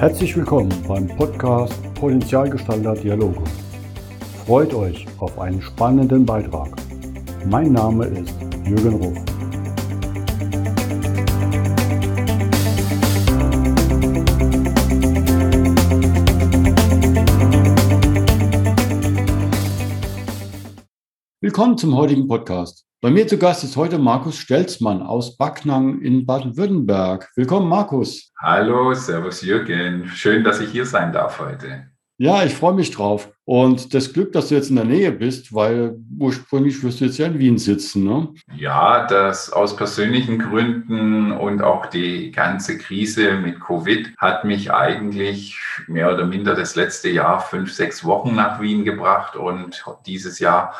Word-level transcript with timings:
Herzlich 0.00 0.34
willkommen 0.34 0.72
beim 0.88 1.06
Podcast 1.08 1.74
Potenzialgestalter 1.92 2.94
Dialoge. 2.94 3.44
Freut 4.46 4.72
euch 4.72 5.06
auf 5.18 5.38
einen 5.38 5.60
spannenden 5.60 6.24
Beitrag. 6.24 6.74
Mein 7.44 7.72
Name 7.72 8.06
ist 8.06 8.34
Jürgen 8.64 8.94
Ruf. 8.94 9.18
Willkommen 21.42 21.76
zum 21.76 21.94
heutigen 21.94 22.26
Podcast. 22.26 22.89
Bei 23.02 23.10
mir 23.10 23.26
zu 23.26 23.38
Gast 23.38 23.64
ist 23.64 23.78
heute 23.78 23.98
Markus 23.98 24.36
Stelzmann 24.36 25.00
aus 25.00 25.38
Backnang 25.38 26.02
in 26.02 26.26
Baden-Württemberg. 26.26 27.30
Willkommen, 27.34 27.66
Markus. 27.66 28.30
Hallo, 28.38 28.92
Servus 28.92 29.40
Jürgen. 29.40 30.06
Schön, 30.08 30.44
dass 30.44 30.60
ich 30.60 30.68
hier 30.70 30.84
sein 30.84 31.10
darf 31.10 31.40
heute. 31.40 31.86
Ja, 32.18 32.44
ich 32.44 32.52
freue 32.52 32.74
mich 32.74 32.90
drauf. 32.90 33.32
Und 33.44 33.94
das 33.94 34.12
Glück, 34.12 34.32
dass 34.32 34.48
du 34.48 34.54
jetzt 34.54 34.70
in 34.70 34.76
der 34.76 34.84
Nähe 34.84 35.10
bist, 35.10 35.52
weil 35.54 35.96
ursprünglich 36.18 36.82
wirst 36.84 37.00
du 37.00 37.06
jetzt 37.06 37.18
ja 37.18 37.26
in 37.26 37.38
Wien 37.38 37.58
sitzen, 37.58 38.04
ne? 38.04 38.28
Ja, 38.54 39.06
das 39.06 39.50
aus 39.50 39.74
persönlichen 39.74 40.38
Gründen 40.38 41.32
und 41.32 41.62
auch 41.62 41.86
die 41.86 42.30
ganze 42.30 42.78
Krise 42.78 43.34
mit 43.34 43.60
Covid 43.60 44.14
hat 44.18 44.44
mich 44.44 44.72
eigentlich 44.72 45.58
mehr 45.88 46.12
oder 46.12 46.26
minder 46.26 46.54
das 46.54 46.76
letzte 46.76 47.08
Jahr 47.08 47.40
fünf, 47.40 47.72
sechs 47.72 48.04
Wochen 48.04 48.34
nach 48.34 48.60
Wien 48.60 48.84
gebracht 48.84 49.34
und 49.34 49.84
dieses 50.06 50.38
Jahr 50.38 50.74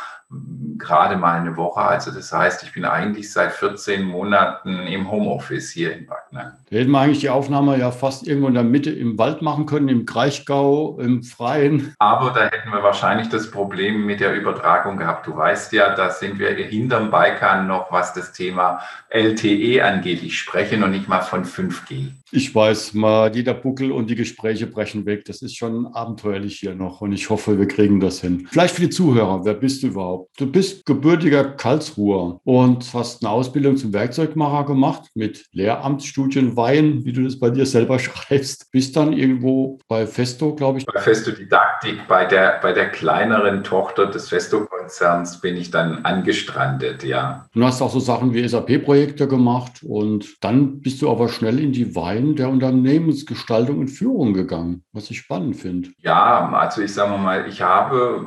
gerade 0.78 1.16
mal 1.16 1.40
eine 1.40 1.56
Woche. 1.56 1.80
Also 1.80 2.12
das 2.12 2.32
heißt, 2.32 2.62
ich 2.62 2.72
bin 2.72 2.84
eigentlich 2.84 3.32
seit 3.32 3.52
14 3.52 4.04
Monaten 4.04 4.86
im 4.86 5.10
Homeoffice 5.10 5.70
hier 5.70 5.92
in 5.92 6.06
Backnang. 6.06 6.52
Da 6.70 6.76
hätten 6.76 6.90
wir 6.90 7.00
eigentlich 7.00 7.18
die 7.18 7.30
Aufnahme 7.30 7.76
ja 7.78 7.90
fast 7.90 8.28
irgendwo 8.28 8.46
in 8.46 8.54
der 8.54 8.62
Mitte 8.62 8.90
im 8.90 9.18
Wald 9.18 9.42
machen 9.42 9.66
können, 9.66 9.88
im 9.88 10.06
Kraichgau, 10.06 10.98
im 11.00 11.24
Freien. 11.24 11.94
Aber 11.98 12.30
da 12.30 12.49
hätten 12.50 12.70
wir 12.70 12.82
wahrscheinlich 12.82 13.28
das 13.28 13.50
Problem 13.50 14.04
mit 14.06 14.20
der 14.20 14.34
Übertragung 14.34 14.96
gehabt. 14.96 15.26
Du 15.26 15.36
weißt 15.36 15.72
ja, 15.72 15.94
da 15.94 16.10
sind 16.10 16.38
wir 16.38 16.50
hinterm 16.50 17.10
Balkan 17.10 17.66
noch, 17.66 17.92
was 17.92 18.12
das 18.12 18.32
Thema 18.32 18.82
LTE 19.08 19.84
angeht. 19.84 20.22
Ich 20.22 20.38
spreche 20.38 20.76
noch 20.76 20.88
nicht 20.88 21.08
mal 21.08 21.20
von 21.20 21.44
5G. 21.44 22.12
Ich 22.32 22.54
weiß, 22.54 22.94
mal 22.94 23.34
jeder 23.34 23.54
Buckel 23.54 23.90
und 23.90 24.08
die 24.08 24.14
Gespräche 24.14 24.68
brechen 24.68 25.04
weg. 25.04 25.24
Das 25.24 25.42
ist 25.42 25.56
schon 25.56 25.88
abenteuerlich 25.88 26.60
hier 26.60 26.76
noch 26.76 27.00
und 27.00 27.12
ich 27.12 27.28
hoffe, 27.28 27.58
wir 27.58 27.66
kriegen 27.66 27.98
das 27.98 28.20
hin. 28.20 28.46
Vielleicht 28.50 28.76
für 28.76 28.82
die 28.82 28.90
Zuhörer, 28.90 29.44
wer 29.44 29.54
bist 29.54 29.82
du 29.82 29.88
überhaupt? 29.88 30.30
Du 30.38 30.46
bist 30.46 30.86
gebürtiger 30.86 31.42
Karlsruher 31.42 32.40
und 32.44 32.94
hast 32.94 33.24
eine 33.24 33.32
Ausbildung 33.32 33.76
zum 33.76 33.92
Werkzeugmacher 33.92 34.64
gemacht 34.64 35.10
mit 35.14 35.44
Lehramtsstudien 35.50 36.56
Wein, 36.56 37.04
wie 37.04 37.12
du 37.12 37.24
das 37.24 37.36
bei 37.36 37.50
dir 37.50 37.66
selber 37.66 37.98
schreibst. 37.98 38.70
Bist 38.70 38.96
dann 38.96 39.12
irgendwo 39.12 39.80
bei 39.88 40.06
Festo, 40.06 40.54
glaube 40.54 40.78
ich. 40.78 40.86
Bei 40.86 41.00
Festo 41.00 41.32
Didaktik, 41.32 42.06
bei 42.06 42.26
der, 42.26 42.60
bei 42.62 42.72
der 42.72 42.90
kleineren 42.90 43.64
Tochter 43.64 44.06
des 44.06 44.28
Festo-Konzerns 44.28 45.40
bin 45.40 45.56
ich 45.56 45.72
dann 45.72 46.04
angestrandet, 46.04 47.02
ja. 47.02 47.46
Du 47.52 47.64
hast 47.64 47.82
auch 47.82 47.90
so 47.90 47.98
Sachen 47.98 48.32
wie 48.32 48.46
SAP-Projekte 48.46 49.26
gemacht 49.26 49.82
und 49.82 50.36
dann 50.40 50.80
bist 50.80 51.02
du 51.02 51.10
aber 51.10 51.28
schnell 51.28 51.58
in 51.58 51.72
die 51.72 51.96
Wein 51.96 52.19
Bereich 52.20 52.36
der 52.36 52.48
Unternehmensgestaltung 52.48 53.78
und 53.78 53.88
Führung 53.88 54.34
gegangen, 54.34 54.82
was 54.92 55.10
ich 55.10 55.18
spannend 55.18 55.56
finde. 55.56 55.90
Ja, 55.98 56.48
also 56.50 56.82
ich 56.82 56.92
sage 56.92 57.16
mal, 57.18 57.48
ich 57.48 57.62
habe 57.62 58.24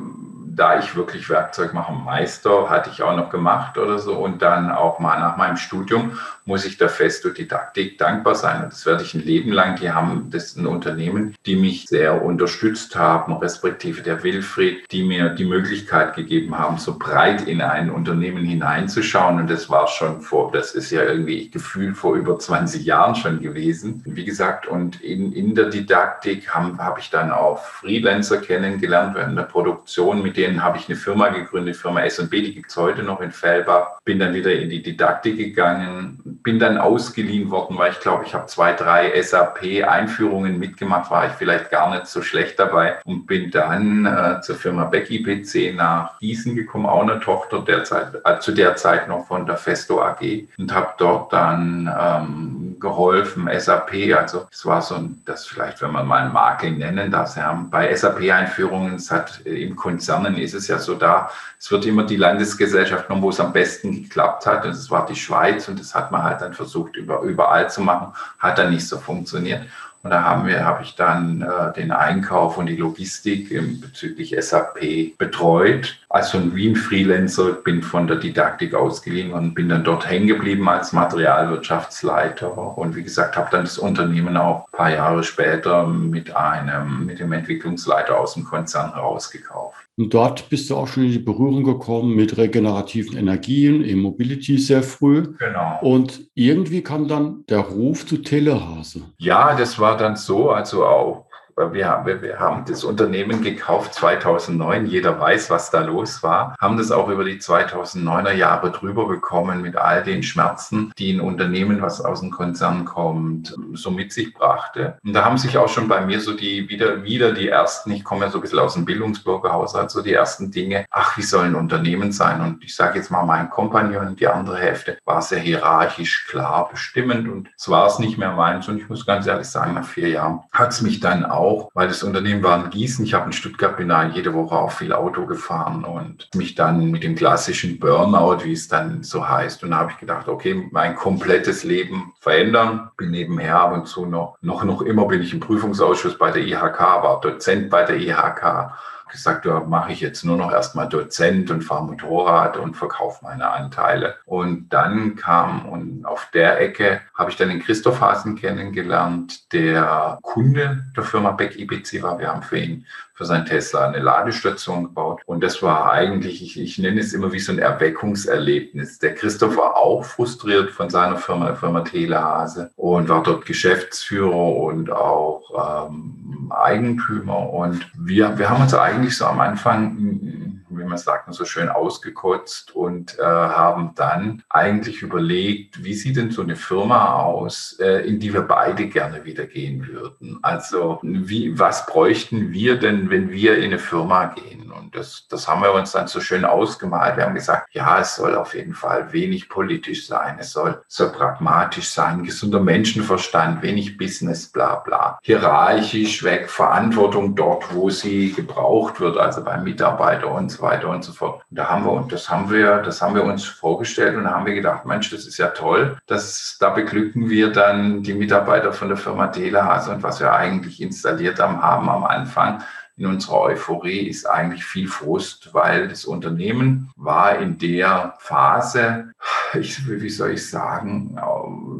da 0.56 0.78
ich 0.78 0.94
wirklich 0.96 1.28
Werkzeugmacher-Meister 1.28 2.70
hatte 2.70 2.90
ich 2.92 3.02
auch 3.02 3.16
noch 3.16 3.30
gemacht 3.30 3.78
oder 3.78 3.98
so 3.98 4.14
und 4.14 4.42
dann 4.42 4.70
auch 4.70 4.98
mal 4.98 5.18
nach 5.18 5.36
meinem 5.36 5.56
Studium 5.56 6.18
muss 6.46 6.64
ich 6.64 6.76
der 6.76 6.88
Festo 6.88 7.30
Didaktik 7.30 7.98
dankbar 7.98 8.34
sein 8.34 8.64
und 8.64 8.72
das 8.72 8.84
werde 8.84 9.02
ich 9.02 9.14
ein 9.14 9.24
Leben 9.24 9.50
lang. 9.50 9.76
Die 9.76 9.90
haben 9.90 10.28
das 10.30 10.44
ist 10.44 10.58
ein 10.58 10.66
Unternehmen, 10.66 11.34
die 11.46 11.56
mich 11.56 11.86
sehr 11.86 12.22
unterstützt 12.22 12.96
haben, 12.96 13.32
respektive 13.34 14.02
der 14.02 14.22
Wilfried, 14.22 14.84
die 14.90 15.04
mir 15.04 15.30
die 15.30 15.44
Möglichkeit 15.44 16.14
gegeben 16.14 16.58
haben, 16.58 16.78
so 16.78 16.98
breit 16.98 17.42
in 17.42 17.62
ein 17.62 17.90
Unternehmen 17.90 18.44
hineinzuschauen 18.44 19.38
und 19.38 19.50
das 19.50 19.70
war 19.70 19.86
schon 19.88 20.20
vor, 20.20 20.52
das 20.52 20.74
ist 20.74 20.90
ja 20.90 21.02
irgendwie 21.02 21.50
Gefühl 21.50 21.94
vor 21.94 22.14
über 22.14 22.38
20 22.38 22.84
Jahren 22.84 23.14
schon 23.14 23.40
gewesen. 23.40 24.02
Wie 24.04 24.24
gesagt, 24.24 24.66
und 24.66 25.00
in, 25.02 25.32
in 25.32 25.54
der 25.54 25.70
Didaktik 25.70 26.54
habe 26.54 26.76
hab 26.78 26.98
ich 26.98 27.10
dann 27.10 27.30
auch 27.32 27.58
Freelancer 27.58 28.38
kennengelernt 28.38 29.14
während 29.14 29.38
der 29.38 29.44
Produktion, 29.44 30.22
mit 30.22 30.36
denen 30.36 30.43
denen 30.44 30.62
habe 30.62 30.78
ich 30.78 30.88
eine 30.88 30.96
Firma 30.96 31.28
gegründet, 31.28 31.76
Firma 31.76 32.02
S&B, 32.02 32.42
die 32.42 32.54
gibt 32.54 32.70
es 32.70 32.76
heute 32.76 33.02
noch 33.02 33.20
in 33.20 33.30
Fellbach. 33.30 33.98
Bin 34.04 34.18
dann 34.18 34.34
wieder 34.34 34.52
in 34.52 34.70
die 34.70 34.82
Didaktik 34.82 35.36
gegangen, 35.36 36.20
bin 36.42 36.58
dann 36.58 36.76
ausgeliehen 36.78 37.50
worden, 37.50 37.78
weil 37.78 37.92
ich 37.92 38.00
glaube, 38.00 38.24
ich 38.26 38.34
habe 38.34 38.46
zwei, 38.46 38.72
drei 38.72 39.20
SAP-Einführungen 39.20 40.58
mitgemacht, 40.58 41.10
war 41.10 41.26
ich 41.26 41.32
vielleicht 41.32 41.70
gar 41.70 41.90
nicht 41.90 42.06
so 42.06 42.22
schlecht 42.22 42.58
dabei 42.58 42.96
und 43.04 43.26
bin 43.26 43.50
dann 43.50 44.06
äh, 44.06 44.40
zur 44.42 44.56
Firma 44.56 44.84
Beck 44.84 45.10
IPC 45.10 45.74
nach 45.74 46.18
Gießen 46.18 46.54
gekommen, 46.54 46.86
auch 46.86 47.02
eine 47.02 47.20
Tochter 47.20 47.60
derzeit, 47.60 48.20
äh, 48.24 48.38
zu 48.40 48.52
der 48.52 48.76
Zeit 48.76 49.08
noch 49.08 49.26
von 49.26 49.46
der 49.46 49.56
Festo 49.56 50.02
AG 50.02 50.46
und 50.58 50.74
habe 50.74 50.94
dort 50.98 51.32
dann 51.32 51.90
ähm, 51.98 52.76
geholfen, 52.80 53.48
SAP, 53.58 54.14
also 54.14 54.46
es 54.50 54.66
war 54.66 54.82
so 54.82 54.96
ein, 54.96 55.22
das 55.24 55.46
vielleicht, 55.46 55.80
wenn 55.80 55.92
man 55.92 56.06
mal 56.06 56.22
einen 56.22 56.32
Makel 56.32 56.72
nennen 56.72 57.10
darf, 57.10 57.34
bei 57.70 57.94
SAP-Einführungen, 57.94 58.96
es 58.96 59.10
hat 59.10 59.40
im 59.46 59.74
Konzernen 59.76 60.33
Jahren 60.34 60.44
ist 60.44 60.54
es 60.54 60.68
ja 60.68 60.78
so 60.78 60.94
da, 60.94 61.30
es 61.58 61.70
wird 61.70 61.86
immer 61.86 62.04
die 62.04 62.16
Landesgesellschaft 62.16 63.06
genommen, 63.06 63.22
wo 63.22 63.30
es 63.30 63.40
am 63.40 63.52
besten 63.52 64.02
geklappt 64.02 64.46
hat. 64.46 64.64
Und 64.64 64.72
es 64.72 64.90
war 64.90 65.06
die 65.06 65.16
Schweiz 65.16 65.68
und 65.68 65.78
das 65.78 65.94
hat 65.94 66.10
man 66.10 66.22
halt 66.22 66.40
dann 66.40 66.54
versucht, 66.54 66.96
über, 66.96 67.20
überall 67.20 67.70
zu 67.70 67.80
machen, 67.80 68.12
hat 68.38 68.58
dann 68.58 68.70
nicht 68.72 68.86
so 68.86 68.98
funktioniert. 68.98 69.66
Und 70.04 70.10
da 70.10 70.22
haben 70.22 70.46
wir, 70.46 70.62
habe 70.62 70.82
ich 70.82 70.96
dann 70.96 71.40
äh, 71.40 71.72
den 71.72 71.90
Einkauf 71.90 72.58
und 72.58 72.66
die 72.66 72.76
Logistik 72.76 73.50
im, 73.50 73.80
bezüglich 73.80 74.36
SAP 74.38 75.16
betreut. 75.16 75.98
Also 76.10 76.36
ein 76.36 76.54
Wien-Freelancer, 76.54 77.52
bin 77.52 77.82
von 77.82 78.06
der 78.06 78.18
Didaktik 78.18 78.74
ausgeliehen 78.74 79.32
und 79.32 79.54
bin 79.54 79.70
dann 79.70 79.82
dort 79.82 80.06
hängen 80.06 80.26
geblieben 80.26 80.68
als 80.68 80.92
Materialwirtschaftsleiter. 80.92 82.76
Und 82.76 82.96
wie 82.96 83.02
gesagt, 83.02 83.38
habe 83.38 83.48
dann 83.50 83.64
das 83.64 83.78
Unternehmen 83.78 84.36
auch 84.36 84.66
ein 84.66 84.76
paar 84.76 84.90
Jahre 84.90 85.24
später 85.24 85.86
mit 85.86 86.36
einem, 86.36 87.06
mit 87.06 87.18
dem 87.18 87.32
Entwicklungsleiter 87.32 88.20
aus 88.20 88.34
dem 88.34 88.44
Konzern 88.44 88.92
herausgekauft. 88.92 89.84
Und 89.96 90.12
dort 90.12 90.48
bist 90.48 90.68
du 90.68 90.76
auch 90.76 90.88
schon 90.88 91.04
in 91.04 91.12
die 91.12 91.20
Berührung 91.20 91.62
gekommen 91.62 92.16
mit 92.16 92.36
regenerativen 92.36 93.16
Energien, 93.16 93.84
E-Mobility 93.84 94.58
sehr 94.58 94.82
früh. 94.82 95.34
Genau. 95.38 95.78
Und 95.82 96.26
irgendwie 96.34 96.82
kam 96.82 97.06
dann 97.06 97.44
der 97.48 97.60
Ruf 97.60 98.04
zu 98.04 98.18
Telehase. 98.18 99.02
Ja, 99.18 99.54
das 99.54 99.78
war 99.78 99.93
dann 99.96 100.16
so, 100.16 100.50
also 100.50 100.86
auch 100.86 101.26
wir 101.56 101.88
haben, 101.88 102.22
wir 102.22 102.38
haben 102.38 102.64
das 102.66 102.84
Unternehmen 102.84 103.42
gekauft 103.42 103.94
2009. 103.94 104.86
Jeder 104.86 105.18
weiß, 105.20 105.50
was 105.50 105.70
da 105.70 105.82
los 105.82 106.22
war. 106.22 106.56
Haben 106.60 106.76
das 106.76 106.90
auch 106.90 107.08
über 107.08 107.24
die 107.24 107.38
2009er 107.38 108.32
Jahre 108.32 108.72
drüber 108.72 109.06
bekommen 109.06 109.62
mit 109.62 109.76
all 109.76 110.02
den 110.02 110.22
Schmerzen, 110.22 110.92
die 110.98 111.12
ein 111.12 111.20
Unternehmen, 111.20 111.80
was 111.80 112.00
aus 112.00 112.20
dem 112.20 112.30
Konzern 112.30 112.84
kommt, 112.84 113.54
so 113.74 113.90
mit 113.90 114.12
sich 114.12 114.34
brachte. 114.34 114.98
Und 115.04 115.12
da 115.12 115.24
haben 115.24 115.38
sich 115.38 115.56
auch 115.58 115.68
schon 115.68 115.88
bei 115.88 116.04
mir 116.04 116.20
so 116.20 116.34
die 116.34 116.68
wieder, 116.68 117.04
wieder 117.04 117.32
die 117.32 117.48
ersten, 117.48 117.92
ich 117.92 118.04
komme 118.04 118.26
ja 118.26 118.30
so 118.30 118.38
ein 118.38 118.40
bisschen 118.40 118.58
aus 118.58 118.74
dem 118.74 118.84
Bildungsbürgerhaushalt, 118.84 119.90
so 119.90 120.02
die 120.02 120.12
ersten 120.12 120.50
Dinge, 120.50 120.86
ach, 120.90 121.16
wie 121.16 121.22
soll 121.22 121.46
ein 121.46 121.54
Unternehmen 121.54 122.12
sein? 122.12 122.40
Und 122.40 122.64
ich 122.64 122.74
sage 122.74 122.98
jetzt 122.98 123.10
mal, 123.10 123.24
mein 123.24 123.50
Kompagnon, 123.50 124.16
die 124.16 124.26
andere 124.26 124.58
Hälfte, 124.58 124.98
war 125.04 125.22
sehr 125.22 125.40
hierarchisch 125.40 126.26
klar 126.26 126.68
bestimmend 126.70 127.28
und 127.28 127.48
es 127.56 127.68
war 127.68 127.86
es 127.86 127.98
nicht 127.98 128.18
mehr 128.18 128.32
meins. 128.32 128.68
Und 128.68 128.78
ich 128.78 128.88
muss 128.88 129.06
ganz 129.06 129.26
ehrlich 129.26 129.48
sagen, 129.48 129.74
nach 129.74 129.86
vier 129.86 130.08
Jahren 130.08 130.40
hat 130.52 130.72
es 130.72 130.82
mich 130.82 131.00
dann 131.00 131.24
auch 131.24 131.43
auch, 131.44 131.70
weil 131.74 131.88
das 131.88 132.02
Unternehmen 132.02 132.42
war 132.42 132.64
in 132.64 132.70
Gießen. 132.70 133.04
Ich 133.04 133.14
habe 133.14 133.26
in 133.26 133.32
Stuttgart 133.32 133.76
bin 133.76 133.88
da 133.88 134.06
jede 134.06 134.34
Woche 134.34 134.54
auch 134.54 134.72
viel 134.72 134.92
Auto 134.92 135.26
gefahren 135.26 135.84
und 135.84 136.28
mich 136.34 136.54
dann 136.54 136.90
mit 136.90 137.02
dem 137.02 137.14
klassischen 137.14 137.78
Burnout, 137.78 138.44
wie 138.44 138.52
es 138.52 138.68
dann 138.68 139.02
so 139.02 139.28
heißt. 139.28 139.62
Und 139.62 139.70
da 139.70 139.78
habe 139.78 139.92
ich 139.92 139.98
gedacht, 139.98 140.28
okay, 140.28 140.68
mein 140.70 140.96
komplettes 140.96 141.64
Leben 141.64 142.12
verändern. 142.20 142.90
Bin 142.96 143.10
nebenher 143.10 143.60
ab 143.60 143.72
und 143.72 143.86
zu 143.86 144.06
noch, 144.06 144.38
noch, 144.40 144.64
noch 144.64 144.82
immer 144.82 145.06
bin 145.06 145.22
ich 145.22 145.32
im 145.32 145.40
Prüfungsausschuss 145.40 146.18
bei 146.18 146.30
der 146.30 146.42
IHK, 146.42 146.80
war 146.80 147.20
Dozent 147.20 147.70
bei 147.70 147.84
der 147.84 147.96
IHK 147.96 148.72
gesagt, 149.10 149.46
ja, 149.46 149.60
mache 149.60 149.92
ich 149.92 150.00
jetzt 150.00 150.24
nur 150.24 150.36
noch 150.36 150.52
erstmal 150.52 150.88
Dozent 150.88 151.50
und 151.50 151.62
fahre 151.62 151.84
Motorrad 151.84 152.56
und 152.56 152.74
verkaufe 152.76 153.24
meine 153.24 153.50
Anteile. 153.50 154.16
Und 154.24 154.68
dann 154.70 155.16
kam 155.16 155.66
und 155.66 156.04
auf 156.04 156.28
der 156.32 156.60
Ecke 156.60 157.00
habe 157.14 157.30
ich 157.30 157.36
dann 157.36 157.48
den 157.48 157.62
Christoph 157.62 158.00
Hasen 158.00 158.36
kennengelernt, 158.36 159.52
der 159.52 160.18
Kunde 160.22 160.86
der 160.96 161.04
Firma 161.04 161.32
Beck 161.32 161.58
IBC 161.58 162.02
war. 162.02 162.18
Wir 162.18 162.28
haben 162.28 162.42
für 162.42 162.58
ihn 162.58 162.86
für 163.14 163.24
sein 163.24 163.46
Tesla 163.46 163.86
eine 163.86 164.00
Ladestation 164.00 164.84
gebaut. 164.84 165.22
Und 165.26 165.42
das 165.42 165.62
war 165.62 165.92
eigentlich, 165.92 166.42
ich, 166.42 166.60
ich 166.60 166.78
nenne 166.78 167.00
es 167.00 167.12
immer 167.12 167.32
wie 167.32 167.38
so 167.38 167.52
ein 167.52 167.60
Erweckungserlebnis. 167.60 168.98
Der 168.98 169.14
Christoph 169.14 169.56
war 169.56 169.76
auch 169.76 170.04
frustriert 170.04 170.70
von 170.70 170.90
seiner 170.90 171.16
Firma, 171.16 171.46
der 171.46 171.56
Firma 171.56 171.82
Telehase 171.82 172.70
und 172.76 173.08
war 173.08 173.22
dort 173.22 173.46
Geschäftsführer 173.46 174.56
und 174.56 174.90
auch 174.90 175.88
ähm, 175.88 176.52
Eigentümer. 176.52 177.50
Und 177.50 177.88
wir, 177.96 178.36
wir 178.36 178.50
haben 178.50 178.62
uns 178.62 178.74
eigentlich 178.74 179.16
so 179.16 179.26
am 179.26 179.38
Anfang 179.38 180.63
wie 180.78 180.84
man 180.84 180.98
sagt, 180.98 181.32
so 181.34 181.44
schön 181.44 181.68
ausgekotzt 181.68 182.74
und 182.74 183.18
äh, 183.18 183.22
haben 183.22 183.92
dann 183.94 184.42
eigentlich 184.48 185.02
überlegt, 185.02 185.82
wie 185.82 185.94
sieht 185.94 186.16
denn 186.16 186.30
so 186.30 186.42
eine 186.42 186.56
Firma 186.56 187.14
aus, 187.14 187.76
äh, 187.80 188.06
in 188.06 188.20
die 188.20 188.32
wir 188.32 188.42
beide 188.42 188.88
gerne 188.88 189.24
wieder 189.24 189.46
gehen 189.46 189.86
würden. 189.86 190.38
Also 190.42 190.98
wie, 191.02 191.58
was 191.58 191.86
bräuchten 191.86 192.52
wir 192.52 192.78
denn, 192.78 193.10
wenn 193.10 193.30
wir 193.30 193.58
in 193.58 193.64
eine 193.64 193.78
Firma 193.78 194.26
gehen? 194.26 194.70
Und 194.70 194.96
das, 194.96 195.26
das 195.28 195.48
haben 195.48 195.62
wir 195.62 195.72
uns 195.72 195.92
dann 195.92 196.08
so 196.08 196.20
schön 196.20 196.44
ausgemalt. 196.44 197.16
Wir 197.16 197.24
haben 197.24 197.34
gesagt, 197.34 197.68
ja, 197.72 198.00
es 198.00 198.16
soll 198.16 198.34
auf 198.34 198.54
jeden 198.54 198.74
Fall 198.74 199.12
wenig 199.12 199.48
politisch 199.48 200.06
sein, 200.06 200.36
es 200.38 200.52
soll, 200.52 200.82
soll 200.88 201.10
pragmatisch 201.10 201.88
sein, 201.88 202.24
gesunder 202.24 202.60
Menschenverstand, 202.60 203.62
wenig 203.62 203.96
Business, 203.96 204.50
bla 204.50 204.76
bla. 204.76 205.18
Hierarchisch 205.22 206.22
weg, 206.24 206.50
Verantwortung 206.50 207.34
dort, 207.34 207.74
wo 207.74 207.90
sie 207.90 208.32
gebraucht 208.32 209.00
wird, 209.00 209.16
also 209.16 209.44
beim 209.44 209.64
Mitarbeiter 209.64 210.30
und 210.30 210.50
so 210.50 210.63
weiter 210.64 210.88
und 210.88 211.04
so 211.04 211.12
fort. 211.12 211.44
Und 211.50 211.58
da 211.58 211.68
haben 211.68 211.84
wir, 211.84 211.92
und 211.92 212.12
das 212.12 212.28
haben 212.28 212.50
wir, 212.50 212.78
das 212.78 213.00
haben 213.00 213.14
wir 213.14 213.24
uns 213.24 213.44
vorgestellt 213.44 214.16
und 214.16 214.24
da 214.24 214.30
haben 214.30 214.46
wir 214.46 214.54
gedacht, 214.54 214.84
Mensch, 214.84 215.10
das 215.10 215.26
ist 215.26 215.38
ja 215.38 215.48
toll. 215.48 215.96
Das, 216.06 216.56
da 216.58 216.70
beglücken 216.70 217.30
wir 217.30 217.52
dann 217.52 218.02
die 218.02 218.14
Mitarbeiter 218.14 218.72
von 218.72 218.88
der 218.88 218.96
Firma 218.96 219.28
Telehase 219.28 219.92
und 219.92 220.02
was 220.02 220.20
wir 220.20 220.32
eigentlich 220.32 220.80
installiert 220.80 221.38
haben, 221.38 221.62
haben 221.62 221.88
am 221.88 222.04
Anfang 222.04 222.62
in 222.96 223.06
unserer 223.06 223.40
Euphorie 223.40 224.06
ist 224.08 224.24
eigentlich 224.24 224.64
viel 224.64 224.86
Frust, 224.86 225.52
weil 225.52 225.88
das 225.88 226.04
Unternehmen 226.04 226.92
war 226.96 227.36
in 227.38 227.58
der 227.58 228.14
Phase, 228.20 229.10
ich, 229.54 229.88
wie 229.88 230.08
soll 230.08 230.32
ich 230.32 230.48
sagen, 230.48 231.18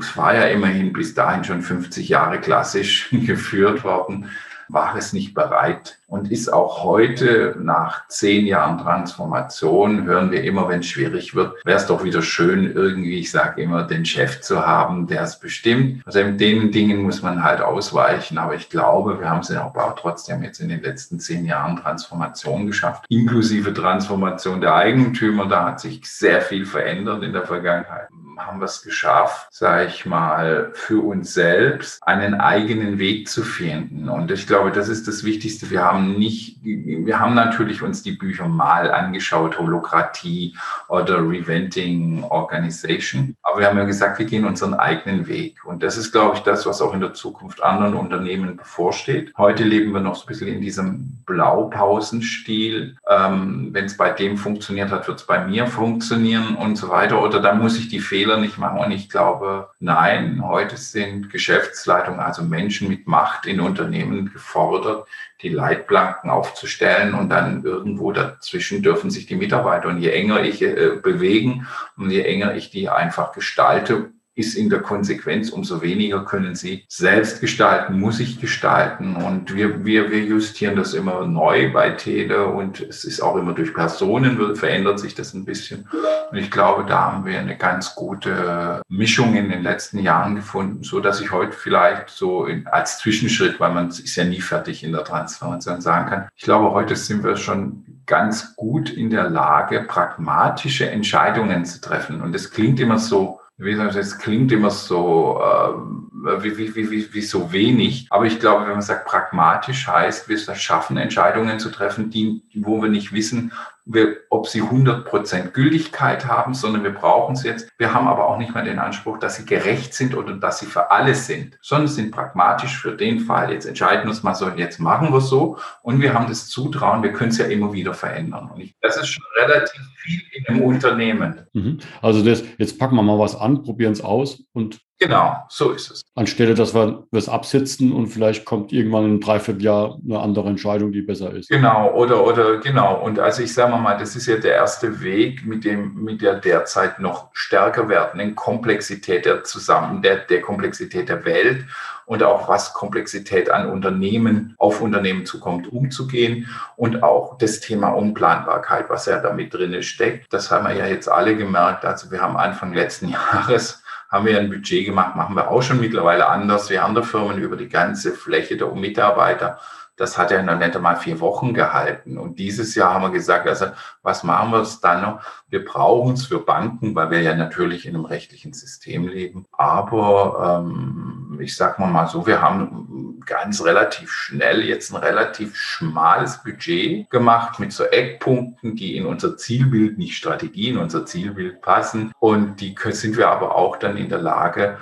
es 0.01 0.17
war 0.17 0.35
ja 0.35 0.47
immerhin 0.47 0.93
bis 0.93 1.15
dahin 1.15 1.45
schon 1.45 1.63
50 1.63 2.09
Jahre 2.09 2.41
klassisch 2.41 3.11
geführt 3.27 3.85
worden 3.85 4.29
war 4.69 4.97
es 4.97 5.13
nicht 5.13 5.35
bereit 5.35 5.99
und 6.07 6.31
ist 6.31 6.53
auch 6.53 6.85
heute 6.85 7.57
nach 7.59 8.07
zehn 8.09 8.47
Jahren 8.47 8.79
Transformation, 8.79 10.05
hören 10.05 10.31
wir 10.31 10.45
immer, 10.45 10.69
wenn 10.69 10.81
es 10.81 10.87
schwierig 10.87 11.35
wird, 11.35 11.55
wäre 11.65 11.79
es 11.79 11.87
doch 11.87 12.05
wieder 12.05 12.23
schön, 12.23 12.73
irgendwie, 12.73 13.19
ich 13.19 13.31
sage 13.31 13.63
immer, 13.63 13.83
den 13.83 14.05
Chef 14.05 14.41
zu 14.41 14.65
haben, 14.67 15.07
der 15.07 15.23
es 15.23 15.39
bestimmt. 15.39 16.03
Also 16.07 16.21
in 16.21 16.39
den 16.39 16.71
Dingen 16.71 17.03
muss 17.03 17.23
man 17.23 17.43
halt 17.43 17.61
ausweichen, 17.61 18.39
aber 18.39 18.55
ich 18.55 18.69
glaube, 18.69 19.19
wir 19.19 19.29
haben 19.29 19.41
es 19.41 19.49
ja 19.49 19.65
auch 19.65 19.95
trotzdem 19.97 20.43
jetzt 20.43 20.61
in 20.61 20.69
den 20.69 20.83
letzten 20.83 21.19
zehn 21.19 21.45
Jahren 21.45 21.77
Transformation 21.77 22.67
geschafft, 22.67 23.05
inklusive 23.09 23.75
Transformation 23.75 24.61
der 24.61 24.75
Eigentümer. 24.75 25.47
Da 25.47 25.67
hat 25.67 25.81
sich 25.81 26.05
sehr 26.05 26.41
viel 26.41 26.67
verändert 26.67 27.23
in 27.23 27.33
der 27.33 27.47
Vergangenheit 27.47 28.09
haben 28.39 28.61
wir 28.61 28.67
es 28.67 28.83
geschafft, 28.83 29.49
sage 29.51 29.87
ich 29.87 30.07
mal, 30.07 30.71
für 30.75 31.05
uns 31.05 31.35
selbst 31.35 32.03
einen 32.07 32.35
eigenen 32.35 32.99
Weg 32.99 33.29
zu 33.29 33.43
finden. 33.43 34.09
Und 34.09 34.31
ich 34.31 34.47
glaube, 34.47 34.73
das 34.73 34.89
ist 34.89 35.07
das 35.09 35.25
Wichtigste. 35.25 35.71
Wir 35.71 35.83
haben 35.83 36.15
nicht, 36.19 36.59
wir 36.63 37.19
haben 37.21 37.35
natürlich 37.35 37.83
uns 37.83 38.03
die 38.03 38.13
Bücher 38.13 38.49
mal 38.49 38.91
angeschaut, 38.91 39.59
Holokratie 39.59 40.57
oder 40.89 41.19
Reventing 41.19 42.25
Organization. 42.25 43.37
Aber 43.43 43.61
wir 43.61 43.67
haben 43.67 43.79
ja 43.79 43.85
gesagt, 43.85 44.19
wir 44.19 44.27
gehen 44.27 44.45
unseren 44.45 44.75
eigenen 44.75 45.27
Weg. 45.27 45.65
Und 45.65 45.83
das 45.83 45.97
ist, 45.97 46.13
glaube 46.13 46.37
ich, 46.37 46.43
das, 46.43 46.67
was 46.67 46.81
auch 46.81 46.95
in 46.95 47.01
der 47.01 47.15
Zukunft 47.15 47.63
anderen 47.63 47.95
Unternehmen 47.95 48.57
bevorsteht. 48.57 49.33
Heute 49.37 49.65
leben 49.65 49.93
wir 49.93 50.01
noch 50.01 50.17
so 50.17 50.25
ein 50.25 50.29
bisschen 50.29 50.49
in 50.49 50.61
diesem 50.61 51.19
Blaupausenstil. 51.27 52.97
Ähm, 53.09 53.69
Wenn 53.73 53.85
es 53.85 53.97
bei 53.97 54.11
dem 54.11 54.37
funktioniert 54.37 54.91
hat, 54.91 55.07
wird 55.07 55.21
es 55.21 55.27
bei 55.27 55.45
mir 55.47 55.67
funktionieren 55.67 56.57
und 56.57 56.77
so 56.77 56.89
weiter. 56.89 57.23
Oder 57.23 57.41
dann 57.41 57.61
muss 57.61 57.79
ich 57.79 57.89
die 57.89 58.01
Fehler 58.01 58.24
Fehler 58.25 58.39
nicht 58.39 58.57
machen. 58.57 58.79
Und 58.79 58.91
ich 58.91 59.11
glaube, 59.11 59.69
nein, 59.81 60.43
heute 60.43 60.79
sind 60.79 61.31
Geschäftsleitungen, 61.31 62.21
also 62.21 62.43
Menschen 62.43 62.89
mit 62.89 63.07
Macht 63.07 63.45
in 63.45 63.61
Unternehmen 63.61 64.33
gefordert, 64.33 65.07
die 65.43 65.51
Leitplanken 65.51 66.31
aufzustellen 66.31 67.13
und 67.15 67.29
dann 67.29 67.63
irgendwo 67.65 68.13
dazwischen 68.13 68.83
dürfen 68.83 69.11
sich 69.11 69.27
die 69.27 69.37
Mitarbeiter 69.37 69.89
und 69.89 69.99
je 69.99 70.11
enger 70.11 70.43
ich 70.43 70.63
äh, 70.63 70.99
bewegen 71.03 71.67
und 71.99 72.11
je 72.11 72.23
enger 72.23 72.55
ich 72.55 72.71
die 72.71 72.89
einfach 72.89 73.33
gestalte, 73.33 74.14
ist 74.35 74.55
in 74.55 74.69
der 74.69 74.81
Konsequenz, 74.81 75.51
umso 75.51 75.83
weniger 75.83 76.25
können 76.25 76.55
sie 76.55 76.85
selbst 76.89 77.41
gestalten, 77.41 78.01
muss 78.01 78.21
ich 78.21 78.41
gestalten. 78.41 79.17
Und 79.17 79.55
wir, 79.55 79.85
wir, 79.85 80.11
wir 80.11 80.25
justieren 80.25 80.77
das 80.77 80.95
immer 80.95 81.27
neu 81.27 81.73
bei 81.73 81.91
Tele 81.91 82.47
und 82.47 82.81
es 82.81 83.05
ist 83.05 83.21
auch 83.21 83.37
immer 83.37 83.53
durch 83.53 83.75
Personen, 83.75 84.57
verändert 84.57 84.99
sich 84.99 85.15
das 85.15 85.35
ein 85.35 85.45
bisschen. 85.45 85.89
Und 86.31 86.39
ich 86.39 86.51
glaube, 86.51 86.85
da 86.87 87.13
haben 87.13 87.25
wir 87.25 87.39
eine 87.39 87.57
ganz 87.57 87.95
gute 87.95 88.83
Mischung 88.89 89.35
in 89.37 89.51
den 89.51 89.63
letzten 89.63 89.99
Jahren 90.01 90.35
gefunden, 90.35 90.83
so 90.83 91.01
dass 91.01 91.21
ich 91.21 91.31
heute 91.31 91.53
vielleicht 91.53 92.11
so 92.11 92.47
in, 92.47 92.67
als 92.67 92.99
Zwischenschritt, 92.99 93.61
weil 93.61 93.73
man 93.73 93.89
ist 93.89 94.17
ja 94.17 94.25
nie 94.25 94.41
fertig 94.41 94.83
in 94.83 94.93
der 94.93 95.05
Transformation 95.05 95.81
sagen 95.81 96.11
kann. 96.11 96.29
Ich 96.35 96.45
glaube, 96.45 96.73
heute 96.73 96.97
sind 96.97 97.23
wir 97.23 97.37
schon 97.37 97.85
ganz 98.07 98.55
gut 98.57 98.91
in 98.91 99.11
der 99.11 99.31
Lage, 99.31 99.83
pragmatische 99.83 100.91
Entscheidungen 100.91 101.65
zu 101.65 101.81
treffen. 101.81 102.21
Und 102.21 102.35
es 102.35 102.51
klingt 102.51 102.81
immer 102.81 102.99
so, 102.99 103.41
wie 103.57 103.71
gesagt, 103.71 103.95
es 103.95 104.19
klingt 104.19 104.51
immer 104.51 104.71
so, 104.71 105.41
äh, 105.41 106.43
wie, 106.43 106.59
wie, 106.59 106.75
wie, 106.75 106.91
wie, 106.91 107.15
wie 107.15 107.23
so 107.23 107.53
wenig. 107.53 108.07
Aber 108.11 108.25
ich 108.25 108.41
glaube, 108.41 108.65
wenn 108.67 108.73
man 108.73 108.83
sagt, 108.83 109.07
pragmatisch 109.07 109.87
heißt, 109.87 110.29
wir 110.29 110.39
schaffen 110.39 110.97
Entscheidungen 110.97 111.59
zu 111.59 111.71
treffen, 111.71 112.11
die, 112.11 112.43
wo 112.55 112.83
wir 112.83 112.89
nicht 112.89 113.13
wissen, 113.13 113.53
wir, 113.87 114.17
ob 114.31 114.47
sie 114.47 114.63
100% 114.63 115.51
Gültigkeit 115.51 116.27
haben, 116.27 116.55
sondern 116.55 116.85
wir 116.85 116.95
brauchen 116.95 117.37
sie 117.37 117.49
jetzt. 117.49 117.69
Wir 117.77 117.93
haben 117.93 118.09
aber 118.09 118.29
auch 118.29 118.39
nicht 118.39 118.55
mehr 118.55 118.65
den 118.65 118.79
Anspruch, 118.79 119.19
dass 119.19 119.37
sie 119.37 119.45
gerecht 119.45 119.93
sind 119.95 120.17
oder 120.17 120.35
dass 120.35 120.59
sie 120.59 120.67
für 120.67 120.91
alle 120.91 121.15
sind, 121.15 121.59
sondern 121.61 121.89
sind 121.89 122.11
pragmatisch 122.11 122.79
für 122.79 122.97
den 122.97 123.21
Fall. 123.21 123.53
Jetzt 123.53 123.67
entscheiden 123.67 124.05
wir 124.05 124.11
uns 124.11 124.23
mal 124.23 124.35
so, 124.35 124.49
jetzt 124.49 124.81
machen 124.81 125.13
wir 125.13 125.19
es 125.19 125.29
so. 125.29 125.59
Und 125.83 126.01
wir 126.01 126.15
haben 126.15 126.29
das 126.29 126.49
Zutrauen, 126.49 127.03
wir 127.03 127.13
können 127.13 127.31
es 127.31 127.39
ja 127.39 127.47
immer 127.47 127.73
wieder 127.73 127.93
verändern. 127.93 128.51
Und 128.53 128.61
ich, 128.61 128.75
das 128.81 128.97
ist 128.97 129.09
schon 129.09 129.25
relativ 129.43 129.81
viel 129.97 130.23
in 130.33 130.47
einem 130.47 130.63
Unternehmen. 130.63 131.47
Mhm. 131.53 131.79
Also 132.01 132.25
das, 132.25 132.43
jetzt 132.59 132.79
packen 132.79 132.97
wir 132.97 133.03
mal 133.03 133.19
was 133.19 133.37
an, 133.37 133.63
probieren 133.63 133.93
es 133.93 134.01
aus 134.01 134.43
und 134.53 134.81
Genau, 135.01 135.45
so 135.49 135.73
ist 135.73 135.91
es. 135.91 136.03
Anstelle, 136.15 136.55
dass 136.55 136.75
wir 136.75 137.05
es 137.11 137.29
absitzen 137.29 137.93
und 137.93 138.07
vielleicht 138.07 138.45
kommt 138.45 138.73
irgendwann 138.73 139.05
in 139.05 139.11
einem 139.11 139.21
Dreivierteljahr 139.21 139.99
eine 140.05 140.21
andere 140.21 140.49
Entscheidung, 140.49 140.93
die 140.93 141.03
besser 141.03 141.33
ist. 141.33 141.49
Genau, 141.49 141.93
oder, 141.93 142.25
oder 142.25 142.59
genau. 142.59 143.03
Und 143.03 143.19
also 143.19 143.43
ich 143.43 143.53
sage 143.53 143.77
mal, 143.77 143.99
das 143.99 144.15
ist 144.15 144.27
ja 144.27 144.37
der 144.37 144.55
erste 144.55 145.03
Weg 145.03 145.45
mit 145.45 145.65
dem, 145.65 145.95
mit 146.05 146.23
der 146.23 146.37
derzeit 146.37 147.01
noch 147.01 147.31
stärker 147.33 147.89
werdenden 147.89 148.37
Komplexität 148.37 149.27
der 149.27 149.43
Zusammen, 149.43 150.01
der, 150.01 150.19
der 150.19 150.41
Komplexität 150.41 151.09
der 151.09 151.25
Welt 151.25 151.65
und 152.07 152.23
auch 152.23 152.49
was 152.49 152.73
Komplexität 152.73 153.51
an 153.51 153.69
Unternehmen, 153.69 154.55
auf 154.59 154.81
Unternehmen 154.81 155.27
zukommt, 155.27 155.73
umzugehen 155.73 156.49
und 156.77 157.03
auch 157.03 157.39
das 157.39 157.61
Thema 157.61 157.89
Unplanbarkeit, 157.89 158.91
was 158.91 159.07
ja 159.07 159.19
damit 159.21 159.55
drin 159.55 159.83
steckt. 159.83 160.33
Das 160.33 160.51
haben 160.51 160.67
wir 160.67 160.75
ja 160.75 160.87
jetzt 160.87 161.09
alle 161.09 161.37
gemerkt. 161.37 161.85
Also 161.85 162.11
wir 162.11 162.21
haben 162.21 162.37
Anfang 162.37 162.73
letzten 162.73 163.09
Jahres 163.33 163.84
haben 164.15 164.27
wir 164.27 164.39
ein 164.39 164.49
Budget 164.49 164.87
gemacht, 164.87 165.17
machen 165.17 165.35
wir 165.35 165.51
auch 165.51 165.61
schon 165.61 165.81
mittlerweile 165.81 166.29
anders 166.29 166.71
wie 166.71 166.79
andere 166.79 167.05
Firmen 167.05 167.39
über 167.39 167.57
die 167.57 167.69
ganze 167.69 168.13
Fläche 168.13 168.57
der 168.57 168.69
Mitarbeiter. 168.69 169.59
Das 169.97 170.19
hat 170.19 170.31
ja 170.31 170.43
noch 170.43 170.59
nicht 170.59 170.75
einmal 170.75 170.97
vier 170.97 171.21
Wochen 171.21 171.55
gehalten. 171.55 172.19
Und 172.19 172.39
dieses 172.39 172.75
Jahr 172.75 172.95
haben 172.95 173.03
wir 173.03 173.11
gesagt, 173.11 173.47
also 173.47 173.67
was 174.03 174.25
machen 174.25 174.51
wir 174.51 174.61
es 174.61 174.81
dann 174.81 175.03
noch? 175.03 175.21
Wir 175.49 175.65
brauchen 175.65 176.15
es 176.15 176.27
für 176.27 176.41
Banken, 176.41 176.95
weil 176.95 177.11
wir 177.11 177.23
ja 177.23 177.35
natürlich 177.37 177.87
in 177.87 177.95
einem 177.95 178.05
rechtlichen 178.05 178.53
System 178.53 179.07
leben. 179.07 179.47
Aber 179.53 180.65
ähm, 180.65 181.39
ich 181.41 181.57
sage 181.57 181.81
mal 181.81 181.91
mal 181.91 182.09
so, 182.09 182.27
wir 182.27 182.43
haben 182.43 183.21
ganz 183.27 183.65
relativ 183.65 184.11
schnell 184.11 184.63
jetzt 184.65 184.93
ein 184.93 184.97
relativ 184.97 185.57
schmales 185.57 186.43
Budget 186.43 187.09
gemacht 187.11 187.59
mit 187.59 187.73
so 187.73 187.85
Eckpunkten, 187.85 188.77
die 188.77 188.97
in 188.97 189.07
unser 189.07 189.37
Zielbild, 189.37 189.99
nicht 189.99 190.17
Strategie, 190.17 190.71
in 190.71 190.79
unser 190.79 191.07
Zielbild 191.07 191.61
passen. 191.61 192.13
Und 192.19 192.61
die 192.61 192.75
sind 192.91 193.17
wir 193.17 193.29
aber 193.29 193.55
auch 193.55 193.77
dann 193.77 193.97
in 193.97 194.09
der 194.09 194.21
Lage, 194.21 194.79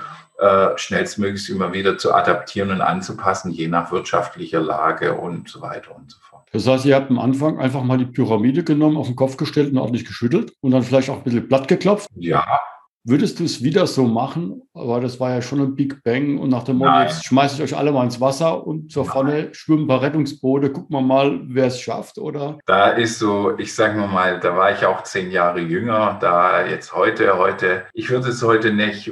schnellstmöglich 0.76 1.48
immer 1.50 1.72
wieder 1.72 1.98
zu 1.98 2.12
adaptieren 2.14 2.70
und 2.70 2.80
anzupassen, 2.80 3.50
je 3.52 3.68
nach 3.68 3.92
wirtschaftlicher 3.92 4.60
Lage 4.60 5.14
und 5.14 5.48
so 5.48 5.60
weiter 5.60 5.94
und 5.94 6.10
so 6.10 6.18
fort. 6.20 6.48
Das 6.52 6.66
heißt, 6.66 6.84
ihr 6.84 6.96
habt 6.96 7.10
am 7.10 7.18
Anfang 7.18 7.58
einfach 7.58 7.82
mal 7.82 7.96
die 7.96 8.06
Pyramide 8.06 8.64
genommen, 8.64 8.96
auf 8.96 9.06
den 9.06 9.16
Kopf 9.16 9.36
gestellt 9.36 9.72
und 9.72 9.78
ordentlich 9.78 10.04
geschüttelt 10.04 10.52
und 10.60 10.72
dann 10.72 10.82
vielleicht 10.82 11.08
auch 11.10 11.16
ein 11.16 11.24
bisschen 11.24 11.48
platt 11.48 11.68
geklopft? 11.68 12.08
Ja, 12.16 12.60
Würdest 13.04 13.40
du 13.40 13.44
es 13.44 13.62
wieder 13.62 13.86
so 13.88 14.04
machen? 14.06 14.62
Aber 14.74 15.00
das 15.00 15.18
war 15.18 15.30
ja 15.30 15.42
schon 15.42 15.60
ein 15.60 15.74
Big 15.74 16.04
Bang 16.04 16.38
und 16.38 16.48
nach 16.50 16.62
dem 16.62 16.78
Motto, 16.78 17.00
jetzt 17.00 17.24
schmeiße 17.26 17.56
ich 17.56 17.62
euch 17.62 17.76
alle 17.76 17.92
mal 17.92 18.04
ins 18.04 18.20
Wasser 18.20 18.64
und 18.66 18.92
zur 18.92 19.04
Vorne 19.04 19.48
schwimmen 19.52 19.84
ein 19.84 19.88
paar 19.88 20.02
Rettungsboote, 20.02 20.70
gucken 20.70 20.96
wir 20.96 21.00
mal, 21.00 21.40
wer 21.44 21.66
es 21.66 21.80
schafft, 21.80 22.18
oder? 22.18 22.58
Da 22.66 22.90
ist 22.90 23.18
so, 23.18 23.58
ich 23.58 23.74
sage 23.74 23.98
mal, 23.98 24.38
da 24.40 24.56
war 24.56 24.72
ich 24.72 24.86
auch 24.86 25.02
zehn 25.02 25.30
Jahre 25.30 25.60
jünger, 25.60 26.16
da 26.20 26.64
jetzt 26.64 26.94
heute, 26.94 27.36
heute, 27.38 27.82
ich 27.92 28.08
würde 28.08 28.28
es 28.28 28.42
heute 28.42 28.72
nicht 28.72 29.10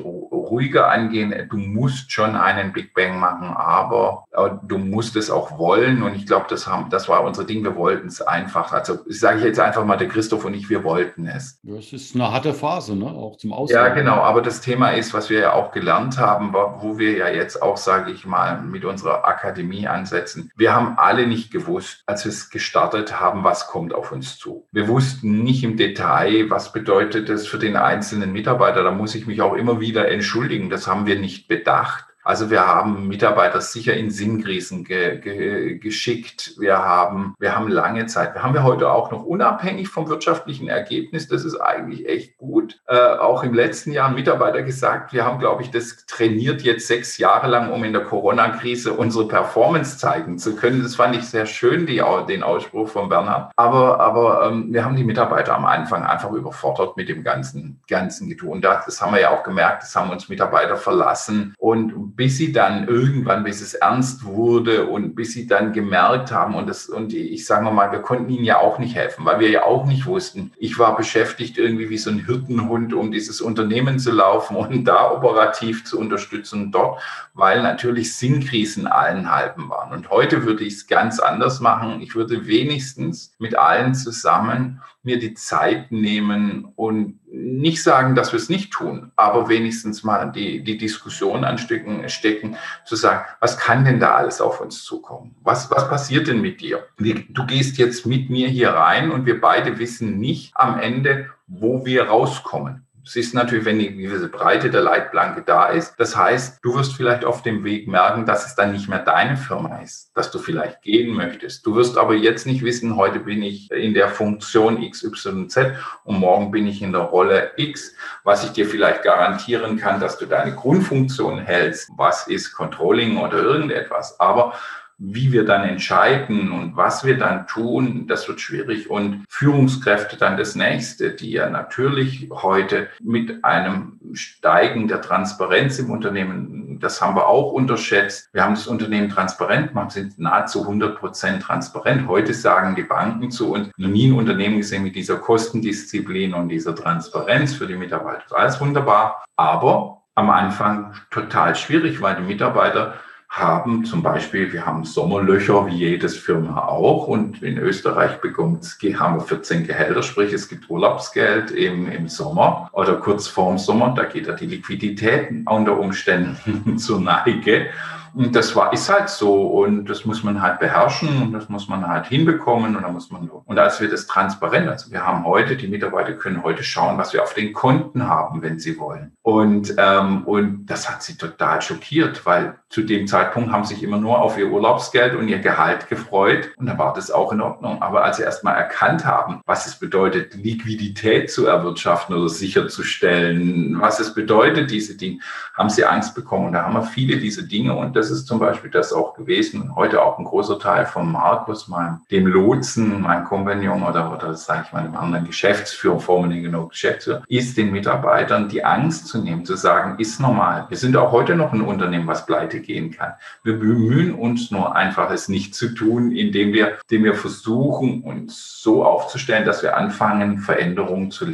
ruhiger 0.51 0.91
angehen. 0.91 1.33
Du 1.49 1.57
musst 1.57 2.13
schon 2.13 2.35
einen 2.35 2.73
Big 2.73 2.93
Bang 2.95 3.19
machen, 3.19 3.49
aber 3.49 4.25
du 4.67 4.79
musst 4.79 5.17
es 5.17 5.31
auch 5.31 5.59
wollen. 5.59 6.03
Und 6.03 6.15
ich 6.15 6.27
glaube, 6.27 6.47
das, 6.49 6.69
das 6.91 7.09
war 7.09 7.23
unser 7.25 7.45
Ding. 7.45 7.63
Wir 7.63 7.77
wollten 7.77 8.09
es 8.09 8.21
einfach. 8.21 8.73
Also 8.73 8.99
sage 9.07 9.39
ich 9.39 9.45
jetzt 9.45 9.61
einfach 9.61 9.85
mal, 9.85 9.97
der 9.97 10.09
Christoph 10.09 10.45
und 10.45 10.55
ich, 10.55 10.69
wir 10.69 10.85
wollten 10.85 11.27
es. 11.27 11.61
Das 11.63 11.93
ist 11.93 12.15
eine 12.15 12.31
harte 12.31 12.53
Phase, 12.53 12.97
ne? 12.97 13.07
auch 13.07 13.37
zum 13.37 13.53
Ausland. 13.53 13.71
Ja, 13.71 13.80
genau. 13.89 14.17
Aber 14.17 14.43
das 14.43 14.61
Thema 14.61 14.91
ist, 14.91 15.15
was 15.15 15.31
wir 15.31 15.41
ja 15.41 15.53
auch 15.53 15.73
gelernt 15.73 16.19
haben, 16.19 16.53
wo 16.53 16.99
wir 16.99 17.17
ja 17.17 17.29
jetzt 17.29 17.63
auch, 17.63 17.77
sage 17.77 18.13
ich 18.13 18.27
mal, 18.27 18.61
mit 18.61 18.85
unserer 18.85 19.27
Akademie 19.27 19.89
ansetzen. 19.89 20.53
Wir 20.57 20.75
haben 20.75 20.99
alle 20.99 21.27
nicht 21.27 21.51
gewusst, 21.51 22.03
als 22.07 22.25
wir 22.25 22.31
es 22.31 22.51
gestartet 22.51 23.21
haben, 23.21 23.45
was 23.45 23.69
kommt 23.69 23.95
auf 23.95 24.13
uns 24.13 24.39
zu. 24.39 24.67
Wir 24.73 24.89
wussten 24.89 25.43
nicht 25.43 25.65
im 25.65 25.77
Detail, 25.77 26.51
was 26.51 26.73
bedeutet 26.73 27.29
es 27.29 27.47
für 27.47 27.59
den 27.59 27.77
einzelnen 27.77 28.33
Mitarbeiter. 28.33 28.83
Da 28.83 28.91
muss 28.91 29.15
ich 29.15 29.27
mich 29.27 29.43
auch 29.43 29.55
immer 29.55 29.81
wieder 29.81 30.09
entschuldigen. 30.09 30.71
Das 30.71 30.87
haben 30.87 31.07
wir 31.07 31.19
nicht 31.19 31.49
bedacht. 31.49 32.10
Also 32.31 32.49
wir 32.49 32.65
haben 32.65 33.09
Mitarbeiter 33.09 33.61
sicher 33.61 33.95
in 33.95 34.09
Sinnkrisen 34.09 34.85
ge, 34.85 35.19
ge, 35.19 35.79
geschickt. 35.79 36.55
Wir 36.61 36.79
haben, 36.79 37.35
wir 37.41 37.57
haben 37.57 37.67
lange 37.67 38.07
Zeit. 38.07 38.35
Wir 38.35 38.45
haben 38.45 38.55
wir 38.55 38.63
heute 38.63 38.89
auch 38.89 39.11
noch 39.11 39.25
unabhängig 39.25 39.89
vom 39.89 40.09
wirtschaftlichen 40.09 40.69
Ergebnis. 40.69 41.27
Das 41.27 41.45
ist 41.45 41.57
eigentlich 41.57 42.09
echt 42.09 42.39
gut. 42.39 42.79
Äh, 42.87 42.95
auch 42.95 43.43
im 43.43 43.53
letzten 43.53 43.91
Jahr 43.91 44.13
Mitarbeiter 44.13 44.63
gesagt, 44.63 45.13
wir 45.13 45.25
haben, 45.25 45.41
glaube 45.41 45.63
ich, 45.63 45.73
das 45.73 46.07
trainiert 46.07 46.63
jetzt 46.63 46.87
sechs 46.87 47.19
Jahre 47.19 47.49
lang, 47.49 47.73
um 47.73 47.83
in 47.83 47.93
der 47.93 48.05
Corona-Krise 48.05 48.93
unsere 48.93 49.27
Performance 49.27 49.99
zeigen 49.99 50.39
zu 50.39 50.55
können. 50.55 50.85
Das 50.85 50.95
fand 50.95 51.17
ich 51.17 51.25
sehr 51.25 51.47
schön, 51.47 51.85
die, 51.85 52.01
den 52.29 52.45
Ausspruch 52.45 52.91
von 52.91 53.09
Bernhard. 53.09 53.51
Aber, 53.57 53.99
aber 53.99 54.47
ähm, 54.47 54.73
wir 54.73 54.85
haben 54.85 54.95
die 54.95 55.03
Mitarbeiter 55.03 55.57
am 55.57 55.65
Anfang 55.65 56.05
einfach 56.05 56.31
überfordert 56.31 56.97
mit 56.97 57.09
dem 57.09 57.25
ganzen, 57.25 57.81
ganzen 57.89 58.33
das, 58.61 58.85
das 58.85 59.03
haben 59.03 59.15
wir 59.15 59.21
ja 59.21 59.31
auch 59.31 59.43
gemerkt. 59.43 59.83
Das 59.83 59.97
haben 59.97 60.11
uns 60.11 60.29
Mitarbeiter 60.29 60.77
verlassen 60.77 61.57
und 61.59 62.20
bis 62.21 62.37
sie 62.37 62.53
dann 62.53 62.87
irgendwann, 62.87 63.45
bis 63.45 63.63
es 63.63 63.73
ernst 63.73 64.27
wurde 64.27 64.89
und 64.89 65.15
bis 65.15 65.33
sie 65.33 65.47
dann 65.47 65.73
gemerkt 65.73 66.31
haben 66.31 66.55
und 66.55 66.69
das, 66.69 66.87
und 66.87 67.15
ich 67.15 67.47
sage 67.47 67.71
mal, 67.71 67.93
wir 67.93 68.01
konnten 68.01 68.29
ihnen 68.29 68.45
ja 68.45 68.59
auch 68.59 68.79
nicht 68.79 68.95
helfen, 68.95 69.25
weil 69.25 69.41
wir 69.41 69.49
ja 69.49 69.63
auch 69.63 69.87
nicht 69.87 70.05
wussten. 70.05 70.53
Ich 70.59 70.79
war 70.79 70.99
beschäftigt 70.99 71.57
irgendwie 71.57 71.89
wie 71.89 71.97
so 71.97 72.11
ein 72.11 72.27
Hirtenhund, 72.27 72.93
um 72.93 73.11
dieses 73.11 73.41
Unternehmen 73.41 73.99
zu 73.99 74.13
laufen 74.13 74.55
und 74.55 74.85
da 74.85 75.11
operativ 75.11 75.87
zu 75.87 75.99
unterstützen 75.99 76.71
dort, 76.71 77.01
weil 77.33 77.63
natürlich 77.63 78.15
Sinnkrisen 78.15 78.87
allen 78.87 79.35
halben 79.35 79.71
waren. 79.71 79.91
Und 79.95 80.11
heute 80.11 80.45
würde 80.45 80.65
ich 80.65 80.75
es 80.75 80.87
ganz 80.87 81.21
anders 81.21 81.61
machen. 81.61 82.03
Ich 82.03 82.15
würde 82.15 82.47
wenigstens 82.47 83.35
mit 83.39 83.57
allen 83.57 83.95
zusammen 83.95 84.83
mir 85.03 85.19
die 85.19 85.33
Zeit 85.33 85.91
nehmen 85.91 86.71
und 86.77 87.20
nicht 87.61 87.83
sagen, 87.83 88.15
dass 88.15 88.33
wir 88.33 88.39
es 88.39 88.49
nicht 88.49 88.73
tun, 88.73 89.13
aber 89.17 89.49
wenigstens 89.49 90.03
mal 90.03 90.33
die, 90.33 90.65
die 90.65 90.79
Diskussion 90.79 91.45
anstecken, 91.45 92.09
stecken, 92.09 92.57
zu 92.85 92.97
sagen, 92.97 93.25
was 93.41 93.59
kann 93.59 93.85
denn 93.85 94.01
da 94.01 94.15
alles 94.15 94.41
auf 94.41 94.61
uns 94.61 94.83
zukommen? 94.83 95.37
Was, 95.43 95.71
was 95.71 95.89
passiert 95.89 96.29
denn 96.29 96.41
mit 96.41 96.61
dir? 96.61 96.87
Du 96.99 97.47
gehst 97.47 97.79
jetzt 97.79 98.07
mit 98.07 98.31
mir 98.31 98.49
hier 98.49 98.71
rein 98.71 99.11
und 99.11 99.27
wir 99.27 99.41
beide 99.41 99.79
wissen 99.79 100.19
nicht 100.19 100.53
am 100.55 100.79
Ende, 100.79 101.31
wo 101.47 101.85
wir 101.85 102.05
rauskommen. 102.05 102.87
Es 103.05 103.17
ist 103.17 103.35
natürlich, 103.35 103.65
wenn 103.65 103.79
die 103.79 103.97
gewisse 103.97 104.29
Breite 104.29 104.71
der 104.71 104.83
Leitplanke 104.83 105.43
da 105.43 105.67
ist. 105.67 105.95
Das 105.99 106.17
heißt, 106.17 106.59
du 106.63 106.75
wirst 106.75 106.95
vielleicht 106.95 107.25
auf 107.25 107.43
dem 107.43 107.65
Weg 107.65 107.89
merken, 107.89 108.27
dass 108.27 108.47
es 108.47 108.55
dann 108.55 108.73
nicht 108.73 108.89
mehr 108.89 108.99
deine 108.99 109.37
Firma 109.37 109.79
ist, 109.79 110.11
dass 110.15 110.31
du 110.31 110.39
vielleicht 110.39 110.83
gehen 110.83 111.15
möchtest. 111.15 111.65
Du 111.65 111.75
wirst 111.77 111.97
aber 111.97 112.15
jetzt 112.15 112.47
nicht 112.47 112.63
wissen, 112.63 112.97
heute 112.97 113.21
bin 113.21 113.43
ich 113.43 113.71
in 113.71 113.95
der 113.95 114.09
Funktion 114.09 114.89
XYZ 114.89 115.59
und 116.05 116.19
morgen 116.19 116.51
bin 116.51 116.67
ich 116.67 116.83
in 116.83 116.93
der 116.93 117.03
Rolle 117.03 117.53
X. 117.57 117.95
Was 118.25 118.45
ich 118.45 118.51
dir 118.51 118.67
vielleicht 118.67 119.03
garantieren 119.03 119.77
kann, 119.77 120.01
dass 120.01 120.19
du 120.19 120.27
deine 120.27 120.55
Grundfunktion 120.55 121.39
hältst. 121.39 121.89
Was 121.97 122.27
ist 122.27 122.53
Controlling 122.53 123.17
oder 123.19 123.39
irgendetwas? 123.39 124.19
Aber 124.21 124.55
wie 125.03 125.33
wir 125.33 125.47
dann 125.47 125.67
entscheiden 125.67 126.53
und 126.53 126.77
was 126.77 127.05
wir 127.05 127.17
dann 127.17 127.47
tun, 127.47 128.07
das 128.07 128.29
wird 128.29 128.41
schwierig. 128.41 128.91
Und 128.91 129.25
Führungskräfte 129.31 130.19
dann 130.19 130.37
das 130.37 130.55
nächste, 130.55 131.13
die 131.13 131.33
ja 131.33 131.49
natürlich 131.49 132.29
heute 132.31 132.89
mit 133.03 133.43
einem 133.43 133.99
Steigen 134.13 134.89
der 134.89 135.01
Transparenz 135.01 135.79
im 135.79 135.91
Unternehmen, 135.91 136.79
das 136.81 137.01
haben 137.01 137.17
wir 137.17 137.29
auch 137.29 137.53
unterschätzt. 137.53 138.29
Wir 138.35 138.45
haben 138.45 138.55
das 138.55 138.67
Unternehmen 138.67 139.09
transparent 139.09 139.69
gemacht, 139.69 139.93
sind 139.93 140.19
nahezu 140.19 140.63
100 140.63 140.99
Prozent 140.99 141.43
transparent. 141.43 142.07
Heute 142.07 142.35
sagen 142.35 142.77
die 142.77 142.83
Banken 142.83 143.31
zu 143.31 143.53
uns, 143.53 143.71
noch 143.79 143.89
nie 143.89 144.09
ein 144.09 144.19
Unternehmen 144.19 144.59
gesehen 144.59 144.83
mit 144.83 144.97
dieser 144.97 145.17
Kostendisziplin 145.17 146.35
und 146.35 146.51
dieser 146.51 146.75
Transparenz 146.75 147.55
für 147.55 147.67
die 147.67 147.77
Mitarbeiter. 147.77 148.37
Alles 148.37 148.61
wunderbar, 148.61 149.25
aber 149.37 150.03
am 150.15 150.29
Anfang 150.29 150.93
total 151.11 151.55
schwierig, 151.55 152.03
weil 152.03 152.17
die 152.17 152.23
Mitarbeiter 152.23 152.95
haben. 153.31 153.85
Zum 153.85 154.03
Beispiel, 154.03 154.53
wir 154.53 154.67
haben 154.67 154.85
Sommerlöcher 154.85 155.67
wie 155.69 155.77
jedes 155.77 156.17
Firma 156.17 156.67
auch. 156.67 157.07
Und 157.07 157.43
in 157.43 157.59
Österreich 157.59 158.21
bekommt, 158.21 158.77
haben 158.99 159.17
wir 159.17 159.21
14 159.21 159.67
Gehälter, 159.67 160.03
sprich 160.03 160.33
es 160.33 160.49
gibt 160.49 160.69
Urlaubsgeld 160.69 161.53
im, 161.53 161.91
im 161.91 162.09
Sommer 162.09 162.69
oder 162.73 162.95
kurz 162.95 163.29
vorm 163.29 163.59
Sommer, 163.59 163.95
da 163.97 164.05
geht 164.05 164.27
ja 164.27 164.35
die 164.35 164.47
Liquidität 164.47 165.31
unter 165.47 165.79
Umständen 165.79 166.77
zur 166.79 167.01
Neige. 167.01 167.69
Und 168.15 168.35
das 168.35 168.55
war, 168.57 168.73
ist 168.73 168.89
halt 168.89 169.09
so 169.09 169.47
und 169.47 169.87
das 169.89 170.05
muss 170.05 170.23
man 170.23 170.43
halt 170.43 170.59
beherrschen 170.61 171.23
und 171.23 171.33
das 171.33 171.49
muss 171.49 171.69
man 171.69 171.87
halt 171.87 172.07
hinbekommen 172.07 172.77
und 172.77 172.83
da 172.83 172.89
muss 172.89 173.11
man, 173.11 173.29
und 173.29 173.59
als 173.59 173.81
wir 173.81 173.89
das 173.89 174.07
transparent, 174.07 174.69
also 174.69 174.91
wir 174.91 175.07
haben 175.07 175.25
heute, 175.25 175.57
die 175.57 175.69
Mitarbeiter 175.69 176.13
können 176.15 176.43
heute 176.43 176.63
schauen, 176.63 176.99
was 176.99 177.13
wir 177.13 177.23
auf 177.23 177.35
den 177.35 177.53
Konten 177.53 178.09
haben, 178.09 178.43
wenn 178.43 178.59
sie 178.59 178.79
wollen. 178.79 179.13
Und, 179.23 179.75
ähm, 179.79 180.25
und 180.25 180.67
das 180.67 180.91
hat 180.91 181.03
sie 181.03 181.17
total 181.17 181.63
schockiert, 181.63 182.25
weil 182.27 182.57
zu 182.71 182.83
dem 182.83 183.07
Zeitpunkt 183.09 183.51
haben 183.51 183.65
sich 183.65 183.83
immer 183.83 183.99
nur 183.99 184.21
auf 184.21 184.39
ihr 184.39 184.49
Urlaubsgeld 184.49 185.17
und 185.17 185.29
ihr 185.29 185.41
Gehalt 185.41 185.89
gefreut. 185.89 186.51
Und 186.57 186.67
da 186.67 186.79
war 186.79 186.95
das 186.95 187.11
auch 187.11 187.33
in 187.33 187.41
Ordnung. 187.41 187.83
Aber 187.83 188.05
als 188.05 188.19
sie 188.19 188.23
erst 188.23 188.45
mal 188.45 188.55
erkannt 188.55 189.05
haben, 189.05 189.41
was 189.45 189.67
es 189.67 189.75
bedeutet, 189.75 190.35
Liquidität 190.35 191.33
zu 191.33 191.47
erwirtschaften 191.47 192.15
oder 192.15 192.29
sicherzustellen, 192.29 193.81
was 193.81 193.99
es 193.99 194.15
bedeutet, 194.15 194.71
diese 194.71 194.97
Dinge, 194.97 195.19
haben 195.55 195.69
sie 195.69 195.85
Angst 195.85 196.15
bekommen. 196.15 196.47
Und 196.47 196.53
da 196.53 196.63
haben 196.63 196.75
wir 196.75 196.83
viele 196.83 197.17
diese 197.19 197.47
Dinge. 197.47 197.75
Und 197.75 197.97
das 198.01 198.11
ist 198.11 198.27
zum 198.27 198.39
Beispiel 198.39 198.71
das 198.71 198.95
auch 198.95 199.13
gewesen. 199.15 199.61
Und 199.61 199.77
heute 199.77 200.03
auch 200.03 200.19
ein 200.19 200.25
großer 200.25 200.59
Teil 200.59 200.87
von 200.87 201.13
Markus, 201.13 201.69
meinem, 201.69 202.01
dem 202.11 202.27
Lotsen, 202.27 203.03
mein 203.03 203.25
Kompagnon 203.25 203.83
oder, 203.83 204.11
oder 204.11 204.35
sage 204.35 204.65
ich 204.67 204.73
mal, 204.73 204.85
dem 204.85 204.97
anderen 204.97 205.27
Geschäftsführer, 205.27 206.01
Formel 206.01 206.41
genau 206.41 206.67
Geschäftsführer, 206.67 207.23
ist 207.29 207.59
den 207.59 207.71
Mitarbeitern 207.71 208.49
die 208.49 208.65
Angst 208.65 209.09
zu 209.09 209.19
nehmen, 209.23 209.45
zu 209.45 209.55
sagen, 209.55 209.99
ist 209.99 210.19
normal. 210.19 210.65
Wir 210.71 210.79
sind 210.79 210.97
auch 210.97 211.13
heute 211.13 211.35
noch 211.37 211.53
ein 211.53 211.61
Unternehmen, 211.61 212.07
was 212.07 212.25
pleite 212.25 212.61
gehen 212.61 212.91
kann. 212.91 213.13
Wir 213.45 213.59
bemühen 213.59 214.15
uns 214.15 214.51
nur 214.51 214.75
einfach, 214.75 215.11
es 215.11 215.29
nicht 215.29 215.55
zu 215.55 215.75
tun, 215.75 216.11
indem 216.13 216.55
wir, 216.55 216.79
indem 216.89 217.05
wir 217.05 217.15
versuchen, 217.15 218.03
uns 218.03 218.63
so 218.63 218.83
aufzustellen, 218.83 219.45
dass 219.45 219.63
wir 219.63 219.77
anfangen, 219.77 220.39
Veränderungen 220.39 221.11
zu, 221.11 221.27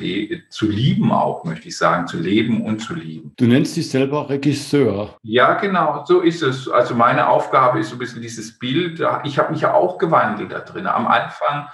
zu 0.48 0.66
lieben, 0.66 1.12
auch 1.12 1.44
möchte 1.44 1.68
ich 1.68 1.76
sagen, 1.76 2.08
zu 2.08 2.18
leben 2.18 2.64
und 2.64 2.80
zu 2.80 2.94
lieben. 2.94 3.32
Du 3.36 3.46
nennst 3.46 3.76
dich 3.76 3.88
selber 3.88 4.28
Regisseur. 4.28 5.16
Ja, 5.22 5.54
genau, 5.54 6.04
so 6.06 6.22
ist 6.22 6.42
es. 6.42 6.55
Also 6.72 6.94
meine 6.94 7.28
Aufgabe 7.28 7.80
ist 7.80 7.90
so 7.90 7.96
ein 7.96 7.98
bisschen 7.98 8.22
dieses 8.22 8.58
Bild. 8.58 9.02
Ich 9.24 9.38
habe 9.38 9.52
mich 9.52 9.62
ja 9.62 9.74
auch 9.74 9.98
gewandelt 9.98 10.52
da 10.52 10.60
drin. 10.60 10.86
Am 10.86 11.06
Anfang 11.06 11.68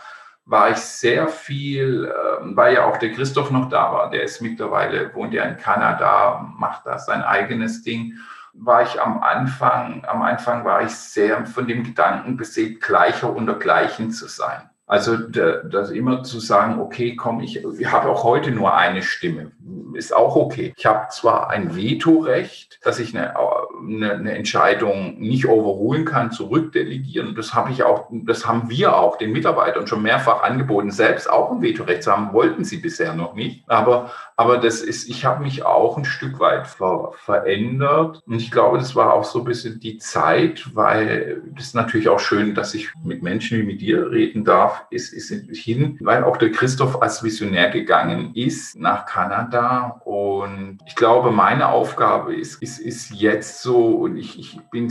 war 0.45 0.71
ich 0.71 0.79
sehr 0.79 1.29
viel, 1.29 2.07
äh, 2.07 2.57
weil 2.57 2.75
ja 2.75 2.85
auch 2.87 2.97
der 2.97 3.13
Christoph 3.13 3.51
noch 3.51 3.69
da 3.69 3.93
war. 3.93 4.11
Der 4.11 4.25
ist 4.25 4.41
mittlerweile, 4.41 5.15
wohnt 5.15 5.33
ja 5.35 5.45
in 5.45 5.57
Kanada, 5.57 6.53
macht 6.57 6.87
da 6.87 6.99
sein 6.99 7.23
eigenes 7.23 7.83
Ding 7.83 8.19
war 8.55 8.83
ich 8.83 9.01
am 9.01 9.23
Anfang, 9.23 10.05
am 10.07 10.23
Anfang 10.23 10.65
war 10.65 10.83
ich 10.83 10.91
sehr 10.91 11.47
von 11.47 11.67
dem 11.67 11.85
Gedanken 11.85 12.37
beseelt, 12.37 12.81
gleicher 12.81 13.35
unter 13.35 13.55
Gleichen 13.55 14.11
zu 14.11 14.29
sein. 14.29 14.69
Also 14.87 15.17
das 15.17 15.91
immer 15.91 16.23
zu 16.23 16.41
sagen, 16.41 16.81
okay, 16.81 17.15
komm, 17.15 17.41
ich, 17.41 17.65
ich 17.65 17.91
habe 17.91 18.11
auch 18.11 18.25
heute 18.25 18.51
nur 18.51 18.77
eine 18.77 19.03
Stimme, 19.03 19.53
ist 19.95 20.15
auch 20.15 20.37
okay. 20.37 20.75
Ich 20.77 20.87
habe 20.87 21.09
zwar 21.11 21.51
ein 21.51 21.77
Vetorecht, 21.77 22.81
dass 22.83 22.99
ich 22.99 23.17
eine, 23.17 23.35
eine, 23.81 24.33
Entscheidung 24.33 25.21
nicht 25.21 25.47
overrulen 25.47 26.05
kann, 26.05 26.33
zurückdelegieren. 26.33 27.35
Das 27.37 27.55
habe 27.55 27.71
ich 27.71 27.85
auch, 27.85 28.09
das 28.11 28.47
haben 28.47 28.69
wir 28.71 28.97
auch 28.97 29.17
den 29.17 29.33
Mitarbeitern 29.33 29.87
schon 29.87 30.03
mehrfach 30.03 30.43
angeboten, 30.43 30.91
selbst 30.91 31.31
auch 31.31 31.53
ein 31.53 31.63
Vetorecht 31.63 32.03
zu 32.03 32.13
haben, 32.13 32.33
wollten 32.33 32.65
sie 32.65 32.79
bisher 32.79 33.15
noch 33.15 33.35
nicht. 33.35 33.63
Aber, 33.69 34.11
aber 34.37 34.59
das 34.59 34.81
ist, 34.81 35.09
ich 35.09 35.25
habe 35.25 35.43
mich 35.43 35.65
auch 35.65 35.97
ein 35.97 36.05
Stück 36.05 36.41
weit 36.41 36.67
ver, 36.67 37.13
verändert. 37.17 38.23
Und 38.27 38.35
ich 38.35 38.51
glaube, 38.51 38.79
das 38.79 38.97
war 38.97 39.15
auch 39.15 39.25
so 39.25 39.41
ein 39.41 39.45
bisschen 39.45 39.79
die 39.79 39.99
Zeit, 39.99 40.75
weil 40.75 41.43
das 41.55 41.67
ist 41.67 41.75
natürlich 41.75 42.09
auch 42.09 42.21
schön, 42.21 42.55
dass 42.55 42.75
ich 42.75 42.91
mit 43.05 43.23
Menschen 43.23 43.59
wie 43.59 43.63
mit 43.65 43.81
dir 43.81 44.11
reden 44.11 44.45
darf 44.45 44.72
ist, 44.91 45.13
ist 45.13 45.33
hin, 45.59 45.99
weil 46.01 46.25
auch 46.25 46.37
der 46.37 46.53
Christoph 46.53 47.03
als 47.03 47.23
Visionär 47.23 47.71
gegangen 47.71 48.33
ist 48.35 48.77
nach 48.77 49.07
Kanada. 49.07 50.01
Und 50.05 50.79
ich 50.87 50.95
glaube, 50.95 51.31
meine 51.31 51.69
Aufgabe 51.69 52.35
ist, 52.35 52.63
ist, 52.63 52.79
ist 52.79 53.11
jetzt 53.11 53.63
so, 53.63 53.73
so, 53.73 54.07
ich, 54.07 54.39
ich 54.39 54.61
bin 54.71 54.91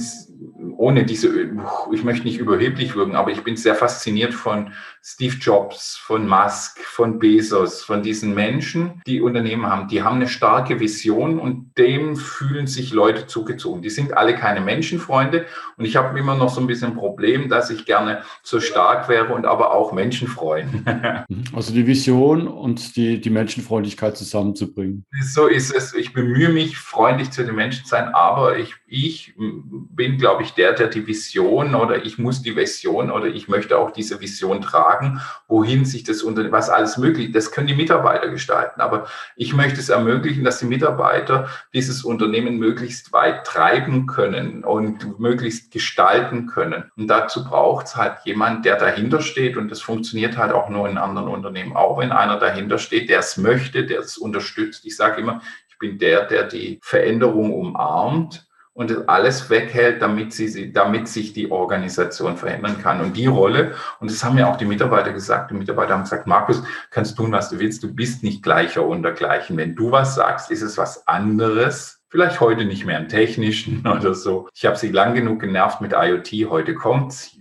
ohne 0.77 1.05
diese, 1.05 1.29
ich 1.93 2.03
möchte 2.03 2.25
nicht 2.25 2.39
überheblich 2.39 2.95
wirken, 2.95 3.15
aber 3.15 3.31
ich 3.31 3.43
bin 3.43 3.55
sehr 3.55 3.75
fasziniert 3.75 4.33
von 4.33 4.71
Steve 5.03 5.35
Jobs, 5.35 5.97
von 5.97 6.27
Musk, 6.27 6.79
von 6.79 7.19
Bezos, 7.19 7.83
von 7.83 8.01
diesen 8.03 8.33
Menschen, 8.33 9.01
die 9.05 9.21
Unternehmen 9.21 9.67
haben. 9.67 9.87
Die 9.87 10.03
haben 10.03 10.15
eine 10.15 10.27
starke 10.27 10.79
Vision 10.79 11.39
und 11.39 11.77
dem 11.77 12.15
fühlen 12.15 12.67
sich 12.67 12.93
Leute 12.93 13.27
zugezogen. 13.27 13.81
Die 13.81 13.89
sind 13.89 14.15
alle 14.15 14.35
keine 14.35 14.61
Menschenfreunde 14.61 15.45
und 15.77 15.85
ich 15.85 15.95
habe 15.95 16.17
immer 16.17 16.35
noch 16.35 16.49
so 16.49 16.61
ein 16.61 16.67
bisschen 16.67 16.91
ein 16.91 16.97
Problem, 16.97 17.49
dass 17.49 17.69
ich 17.69 17.85
gerne 17.85 18.23
so 18.43 18.59
stark 18.59 19.09
wäre 19.09 19.33
und 19.33 19.45
aber 19.45 19.73
auch 19.73 19.91
Menschen 19.91 20.27
freuen. 20.27 20.85
Also 21.53 21.73
die 21.73 21.85
Vision 21.85 22.47
und 22.47 22.95
die, 22.95 23.19
die 23.19 23.29
Menschenfreundlichkeit 23.29 24.15
zusammenzubringen. 24.15 25.05
So 25.21 25.47
ist 25.47 25.73
es. 25.73 25.93
Ich 25.93 26.13
bemühe 26.13 26.49
mich, 26.49 26.77
freundlich 26.77 27.31
zu 27.31 27.43
den 27.43 27.55
Menschen 27.55 27.83
zu 27.83 27.89
sein, 27.89 28.09
aber 28.13 28.57
ich, 28.57 28.75
ich 28.87 29.33
bin, 29.37 30.17
glaube 30.17 30.30
ich, 30.39 30.51
der, 30.51 30.73
der 30.73 30.87
die 30.87 31.05
Vision 31.05 31.75
oder 31.75 32.05
ich 32.05 32.17
muss 32.17 32.41
die 32.41 32.55
Vision 32.55 33.11
oder 33.11 33.27
ich 33.27 33.47
möchte 33.47 33.77
auch 33.77 33.91
diese 33.91 34.21
Vision 34.21 34.61
tragen, 34.61 35.21
wohin 35.47 35.85
sich 35.85 36.03
das 36.03 36.23
Unternehmen, 36.23 36.53
was 36.53 36.69
alles 36.69 36.97
möglich, 36.97 37.31
das 37.31 37.51
können 37.51 37.67
die 37.67 37.75
Mitarbeiter 37.75 38.29
gestalten. 38.29 38.81
Aber 38.81 39.07
ich 39.35 39.53
möchte 39.53 39.79
es 39.79 39.89
ermöglichen, 39.89 40.43
dass 40.43 40.59
die 40.59 40.65
Mitarbeiter 40.65 41.49
dieses 41.73 42.03
Unternehmen 42.03 42.57
möglichst 42.57 43.11
weit 43.13 43.45
treiben 43.45 44.05
können 44.07 44.63
und 44.63 45.19
möglichst 45.19 45.71
gestalten 45.71 46.47
können. 46.47 46.91
Und 46.95 47.07
dazu 47.07 47.43
braucht 47.43 47.87
es 47.87 47.95
halt 47.95 48.19
jemand, 48.23 48.65
der 48.65 48.77
dahinter 48.77 49.21
steht 49.21 49.57
und 49.57 49.69
das 49.69 49.81
funktioniert 49.81 50.37
halt 50.37 50.53
auch 50.53 50.69
nur 50.69 50.87
in 50.87 50.97
anderen 50.97 51.27
Unternehmen. 51.27 51.75
Auch 51.75 51.97
wenn 51.97 52.11
einer 52.11 52.37
dahinter 52.37 52.77
steht, 52.77 53.09
der 53.09 53.19
es 53.19 53.37
möchte, 53.37 53.85
der 53.85 53.99
es 53.99 54.17
unterstützt. 54.17 54.85
Ich 54.85 54.95
sage 54.95 55.21
immer, 55.21 55.41
ich 55.69 55.77
bin 55.77 55.97
der, 55.97 56.25
der 56.25 56.43
die 56.43 56.79
Veränderung 56.81 57.53
umarmt 57.53 58.47
und 58.81 59.07
alles 59.07 59.47
weghält, 59.51 60.01
damit, 60.01 60.33
sie, 60.33 60.73
damit 60.73 61.07
sich 61.07 61.33
die 61.33 61.51
Organisation 61.51 62.35
verändern 62.35 62.81
kann. 62.81 62.99
Und 62.99 63.15
die 63.15 63.27
Rolle, 63.27 63.75
und 63.99 64.09
das 64.09 64.23
haben 64.23 64.39
ja 64.39 64.51
auch 64.51 64.57
die 64.57 64.65
Mitarbeiter 64.65 65.13
gesagt, 65.13 65.51
die 65.51 65.55
Mitarbeiter 65.55 65.93
haben 65.93 66.01
gesagt, 66.01 66.25
Markus, 66.25 66.63
kannst 66.89 67.15
tun, 67.15 67.31
was 67.31 67.49
du 67.49 67.59
willst, 67.59 67.83
du 67.83 67.93
bist 67.93 68.23
nicht 68.23 68.41
gleicher 68.41 68.83
unter 68.85 69.11
gleichen. 69.11 69.55
Wenn 69.55 69.75
du 69.75 69.91
was 69.91 70.15
sagst, 70.15 70.49
ist 70.49 70.63
es 70.63 70.79
was 70.79 71.07
anderes, 71.07 72.00
Vielleicht 72.11 72.41
heute 72.41 72.65
nicht 72.65 72.85
mehr 72.85 72.99
im 72.99 73.07
Technischen 73.07 73.87
oder 73.87 74.13
so. 74.13 74.49
Ich 74.53 74.65
habe 74.65 74.75
sie 74.75 74.91
lang 74.91 75.15
genug 75.15 75.39
genervt 75.39 75.79
mit 75.79 75.93
IoT, 75.93 76.49
heute 76.49 76.75
kommt's. 76.75 77.37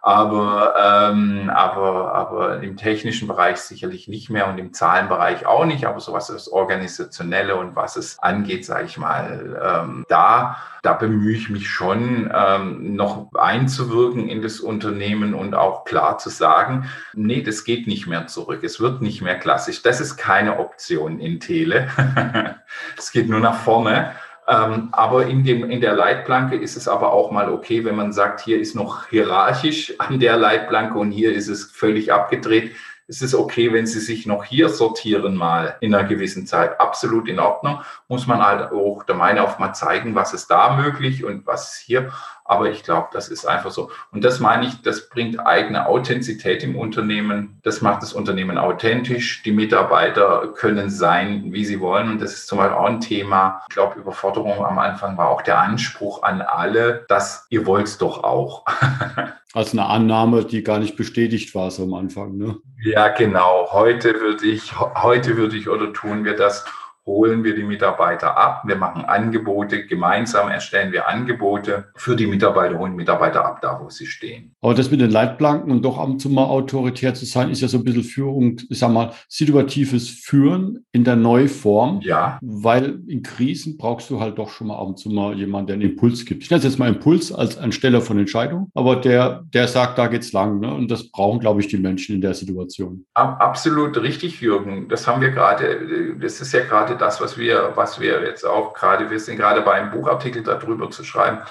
Aber, 0.00 0.74
ähm, 0.82 1.50
aber, 1.50 2.14
aber 2.14 2.62
im 2.62 2.78
technischen 2.78 3.28
Bereich 3.28 3.58
sicherlich 3.58 4.08
nicht 4.08 4.30
mehr 4.30 4.48
und 4.48 4.56
im 4.56 4.72
Zahlenbereich 4.72 5.44
auch 5.44 5.66
nicht. 5.66 5.84
Aber 5.84 6.00
so 6.00 6.14
was 6.14 6.28
das 6.28 6.48
Organisationelle 6.48 7.54
und 7.54 7.76
was 7.76 7.96
es 7.96 8.18
angeht, 8.18 8.64
sage 8.64 8.86
ich 8.86 8.96
mal, 8.96 9.60
ähm, 9.62 10.06
da, 10.08 10.56
da 10.80 10.94
bemühe 10.94 11.36
ich 11.36 11.50
mich 11.50 11.68
schon, 11.68 12.32
ähm, 12.34 12.96
noch 12.96 13.30
einzuwirken 13.34 14.26
in 14.26 14.40
das 14.40 14.58
Unternehmen 14.60 15.34
und 15.34 15.54
auch 15.54 15.84
klar 15.84 16.16
zu 16.16 16.30
sagen, 16.30 16.88
nee, 17.12 17.42
das 17.42 17.64
geht 17.64 17.86
nicht 17.86 18.06
mehr 18.06 18.26
zurück. 18.26 18.64
Es 18.64 18.80
wird 18.80 19.02
nicht 19.02 19.20
mehr 19.20 19.38
klassisch. 19.38 19.82
Das 19.82 20.00
ist 20.00 20.16
keine 20.16 20.58
Option 20.58 21.20
in 21.20 21.40
Tele. 21.40 21.88
es 23.02 23.12
geht 23.12 23.28
nur 23.28 23.40
nach 23.40 23.56
vorne. 23.62 24.12
Ähm, 24.48 24.88
aber 24.92 25.26
in, 25.26 25.44
dem, 25.44 25.70
in 25.70 25.80
der 25.80 25.94
Leitplanke 25.94 26.56
ist 26.56 26.76
es 26.76 26.88
aber 26.88 27.12
auch 27.12 27.30
mal 27.30 27.50
okay, 27.50 27.84
wenn 27.84 27.94
man 27.94 28.12
sagt, 28.12 28.40
hier 28.40 28.60
ist 28.60 28.74
noch 28.74 29.06
hierarchisch 29.06 29.94
an 29.98 30.18
der 30.20 30.36
Leitplanke 30.36 30.98
und 30.98 31.12
hier 31.12 31.32
ist 31.32 31.48
es 31.48 31.64
völlig 31.64 32.12
abgedreht. 32.12 32.74
Es 33.08 33.20
ist 33.20 33.34
okay, 33.34 33.72
wenn 33.72 33.86
Sie 33.86 34.00
sich 34.00 34.26
noch 34.26 34.44
hier 34.44 34.68
sortieren 34.68 35.36
mal 35.36 35.76
in 35.80 35.94
einer 35.94 36.08
gewissen 36.08 36.46
Zeit. 36.46 36.80
Absolut 36.80 37.28
in 37.28 37.40
Ordnung. 37.40 37.82
Muss 38.08 38.26
man 38.26 38.40
halt 38.40 38.72
auch 38.72 39.02
der 39.02 39.16
Meinung 39.16 39.44
auf 39.44 39.58
mal 39.58 39.74
zeigen, 39.74 40.14
was 40.14 40.32
ist 40.32 40.46
da 40.46 40.76
möglich 40.76 41.24
und 41.24 41.46
was 41.46 41.74
ist 41.74 41.78
hier. 41.80 42.12
Aber 42.44 42.70
ich 42.70 42.82
glaube, 42.82 43.08
das 43.12 43.28
ist 43.28 43.46
einfach 43.46 43.70
so. 43.70 43.90
Und 44.10 44.24
das 44.24 44.40
meine 44.40 44.66
ich, 44.66 44.82
das 44.82 45.08
bringt 45.08 45.38
eigene 45.40 45.86
Authentizität 45.86 46.62
im 46.62 46.76
Unternehmen. 46.76 47.60
Das 47.62 47.80
macht 47.82 48.02
das 48.02 48.12
Unternehmen 48.12 48.58
authentisch. 48.58 49.42
Die 49.42 49.52
Mitarbeiter 49.52 50.48
können 50.54 50.90
sein, 50.90 51.52
wie 51.52 51.64
sie 51.64 51.80
wollen. 51.80 52.10
Und 52.10 52.20
das 52.20 52.32
ist 52.32 52.46
zum 52.48 52.58
Beispiel 52.58 52.76
auch 52.76 52.86
ein 52.86 53.00
Thema. 53.00 53.62
Ich 53.68 53.74
glaube, 53.74 54.00
Überforderung 54.00 54.64
am 54.64 54.78
Anfang 54.78 55.16
war 55.16 55.28
auch 55.28 55.42
der 55.42 55.58
Anspruch 55.58 56.22
an 56.22 56.40
alle, 56.40 57.04
dass 57.08 57.46
ihr 57.50 57.66
wollt 57.66 57.86
es 57.86 57.98
doch 57.98 58.24
auch. 58.24 58.64
Als 59.54 59.72
eine 59.72 59.84
Annahme, 59.84 60.44
die 60.46 60.62
gar 60.62 60.78
nicht 60.78 60.96
bestätigt 60.96 61.54
war 61.54 61.70
so 61.70 61.82
am 61.82 61.92
Anfang. 61.92 62.38
Ne? 62.38 62.56
Ja, 62.82 63.08
genau. 63.08 63.68
Heute 63.70 64.18
würde 64.18 64.46
ich, 64.46 64.78
heute 64.78 65.36
würde 65.36 65.56
ich 65.56 65.68
oder 65.68 65.92
tun 65.92 66.24
wir 66.24 66.34
das 66.34 66.64
holen 67.04 67.42
wir 67.44 67.54
die 67.54 67.64
Mitarbeiter 67.64 68.36
ab. 68.36 68.62
Wir 68.64 68.76
machen 68.76 69.04
Angebote, 69.04 69.86
gemeinsam 69.86 70.48
erstellen 70.48 70.92
wir 70.92 71.08
Angebote 71.08 71.86
für 71.96 72.16
die 72.16 72.26
Mitarbeiter, 72.26 72.78
holen 72.78 72.94
Mitarbeiter 72.94 73.44
ab, 73.44 73.60
da 73.60 73.80
wo 73.82 73.90
sie 73.90 74.06
stehen. 74.06 74.54
Aber 74.60 74.74
das 74.74 74.90
mit 74.90 75.00
den 75.00 75.10
Leitplanken 75.10 75.70
und 75.72 75.84
doch 75.84 75.98
ab 75.98 76.08
und 76.08 76.20
zu 76.20 76.30
mal 76.30 76.44
autoritär 76.44 77.14
zu 77.14 77.24
sein, 77.24 77.50
ist 77.50 77.60
ja 77.60 77.68
so 77.68 77.78
ein 77.78 77.84
bisschen 77.84 78.04
Führung, 78.04 78.56
ich 78.68 78.78
sag 78.78 78.90
mal, 78.90 79.12
situatives 79.28 80.08
Führen 80.08 80.84
in 80.92 81.04
der 81.04 81.16
Neuform. 81.16 82.00
Ja. 82.02 82.38
Weil 82.40 83.00
in 83.08 83.22
Krisen 83.22 83.76
brauchst 83.76 84.08
du 84.10 84.20
halt 84.20 84.38
doch 84.38 84.50
schon 84.50 84.68
mal 84.68 84.76
ab 84.76 84.86
und 84.86 84.98
zu 84.98 85.10
mal 85.10 85.36
jemanden, 85.36 85.66
der 85.68 85.74
einen 85.74 85.90
Impuls 85.90 86.24
gibt. 86.24 86.44
Ich 86.44 86.50
nenne 86.50 86.58
es 86.58 86.64
jetzt 86.64 86.78
mal 86.78 86.88
Impuls 86.88 87.32
als 87.32 87.58
Ansteller 87.58 88.00
von 88.00 88.18
Entscheidungen, 88.18 88.70
aber 88.74 88.96
der, 88.96 89.44
der 89.52 89.66
sagt, 89.66 89.98
da 89.98 90.06
geht's 90.06 90.32
lang. 90.32 90.60
Ne? 90.60 90.72
Und 90.72 90.90
das 90.90 91.10
brauchen, 91.10 91.40
glaube 91.40 91.60
ich, 91.60 91.68
die 91.68 91.78
Menschen 91.78 92.14
in 92.14 92.20
der 92.20 92.34
Situation. 92.34 93.04
Absolut 93.14 94.00
richtig, 94.00 94.40
Jürgen. 94.40 94.88
Das 94.88 95.06
haben 95.06 95.20
wir 95.20 95.30
gerade, 95.30 96.16
das 96.20 96.40
ist 96.40 96.52
ja 96.52 96.64
gerade 96.64 96.91
gerade 96.92 96.98
das, 96.98 97.20
was 97.20 97.36
wir, 97.36 97.72
was 97.74 98.00
wir 98.00 98.22
jetzt 98.22 98.44
auch 98.44 98.74
gerade, 98.74 99.10
wir 99.10 99.20
sind 99.20 99.36
gerade 99.36 99.62
bei 99.62 99.72
einem 99.72 99.90
Buchartikel 99.90 100.42
darüber 100.42 100.90
zu 100.90 101.04
schreiben. 101.04 101.42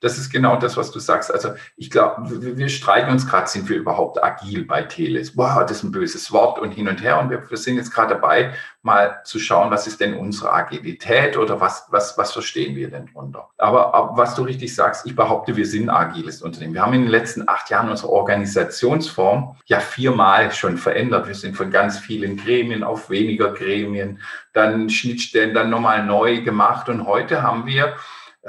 Das 0.00 0.18
ist 0.18 0.30
genau 0.30 0.56
das, 0.56 0.76
was 0.76 0.90
du 0.90 0.98
sagst. 0.98 1.32
Also 1.32 1.50
ich 1.76 1.90
glaube, 1.90 2.42
wir, 2.42 2.56
wir, 2.56 2.68
streiten 2.68 3.10
uns 3.10 3.26
gerade, 3.26 3.48
sind 3.48 3.68
wir 3.68 3.76
überhaupt 3.76 4.22
agil 4.22 4.64
bei 4.64 4.82
Teles? 4.82 5.34
Boah, 5.34 5.64
das 5.66 5.78
ist 5.78 5.84
ein 5.84 5.92
böses 5.92 6.32
Wort 6.32 6.58
und 6.58 6.72
hin 6.72 6.88
und 6.88 7.02
her. 7.02 7.18
Und 7.20 7.30
wir, 7.30 7.48
wir 7.48 7.56
sind 7.56 7.76
jetzt 7.76 7.92
gerade 7.92 8.14
dabei, 8.14 8.54
mal 8.82 9.20
zu 9.24 9.38
schauen, 9.38 9.70
was 9.70 9.86
ist 9.86 10.00
denn 10.00 10.14
unsere 10.14 10.52
Agilität 10.52 11.36
oder 11.36 11.60
was, 11.60 11.86
was, 11.90 12.16
was 12.16 12.32
verstehen 12.32 12.76
wir 12.76 12.88
denn 12.88 13.06
drunter? 13.06 13.48
Aber, 13.58 13.92
aber 13.94 14.16
was 14.16 14.34
du 14.34 14.42
richtig 14.42 14.74
sagst, 14.74 15.06
ich 15.06 15.16
behaupte, 15.16 15.56
wir 15.56 15.66
sind 15.66 15.90
ein 15.90 15.96
agiles 15.96 16.40
Unternehmen. 16.40 16.74
Wir 16.74 16.82
haben 16.82 16.94
in 16.94 17.02
den 17.02 17.10
letzten 17.10 17.48
acht 17.48 17.68
Jahren 17.68 17.90
unsere 17.90 18.10
Organisationsform 18.10 19.56
ja 19.66 19.80
viermal 19.80 20.52
schon 20.52 20.78
verändert. 20.78 21.26
Wir 21.26 21.34
sind 21.34 21.56
von 21.56 21.70
ganz 21.70 21.98
vielen 21.98 22.36
Gremien 22.36 22.84
auf 22.84 23.10
weniger 23.10 23.52
Gremien, 23.52 24.20
dann 24.52 24.88
Schnittstellen, 24.88 25.52
dann 25.52 25.68
nochmal 25.68 26.04
neu 26.04 26.42
gemacht. 26.42 26.88
Und 26.88 27.06
heute 27.06 27.42
haben 27.42 27.66
wir 27.66 27.96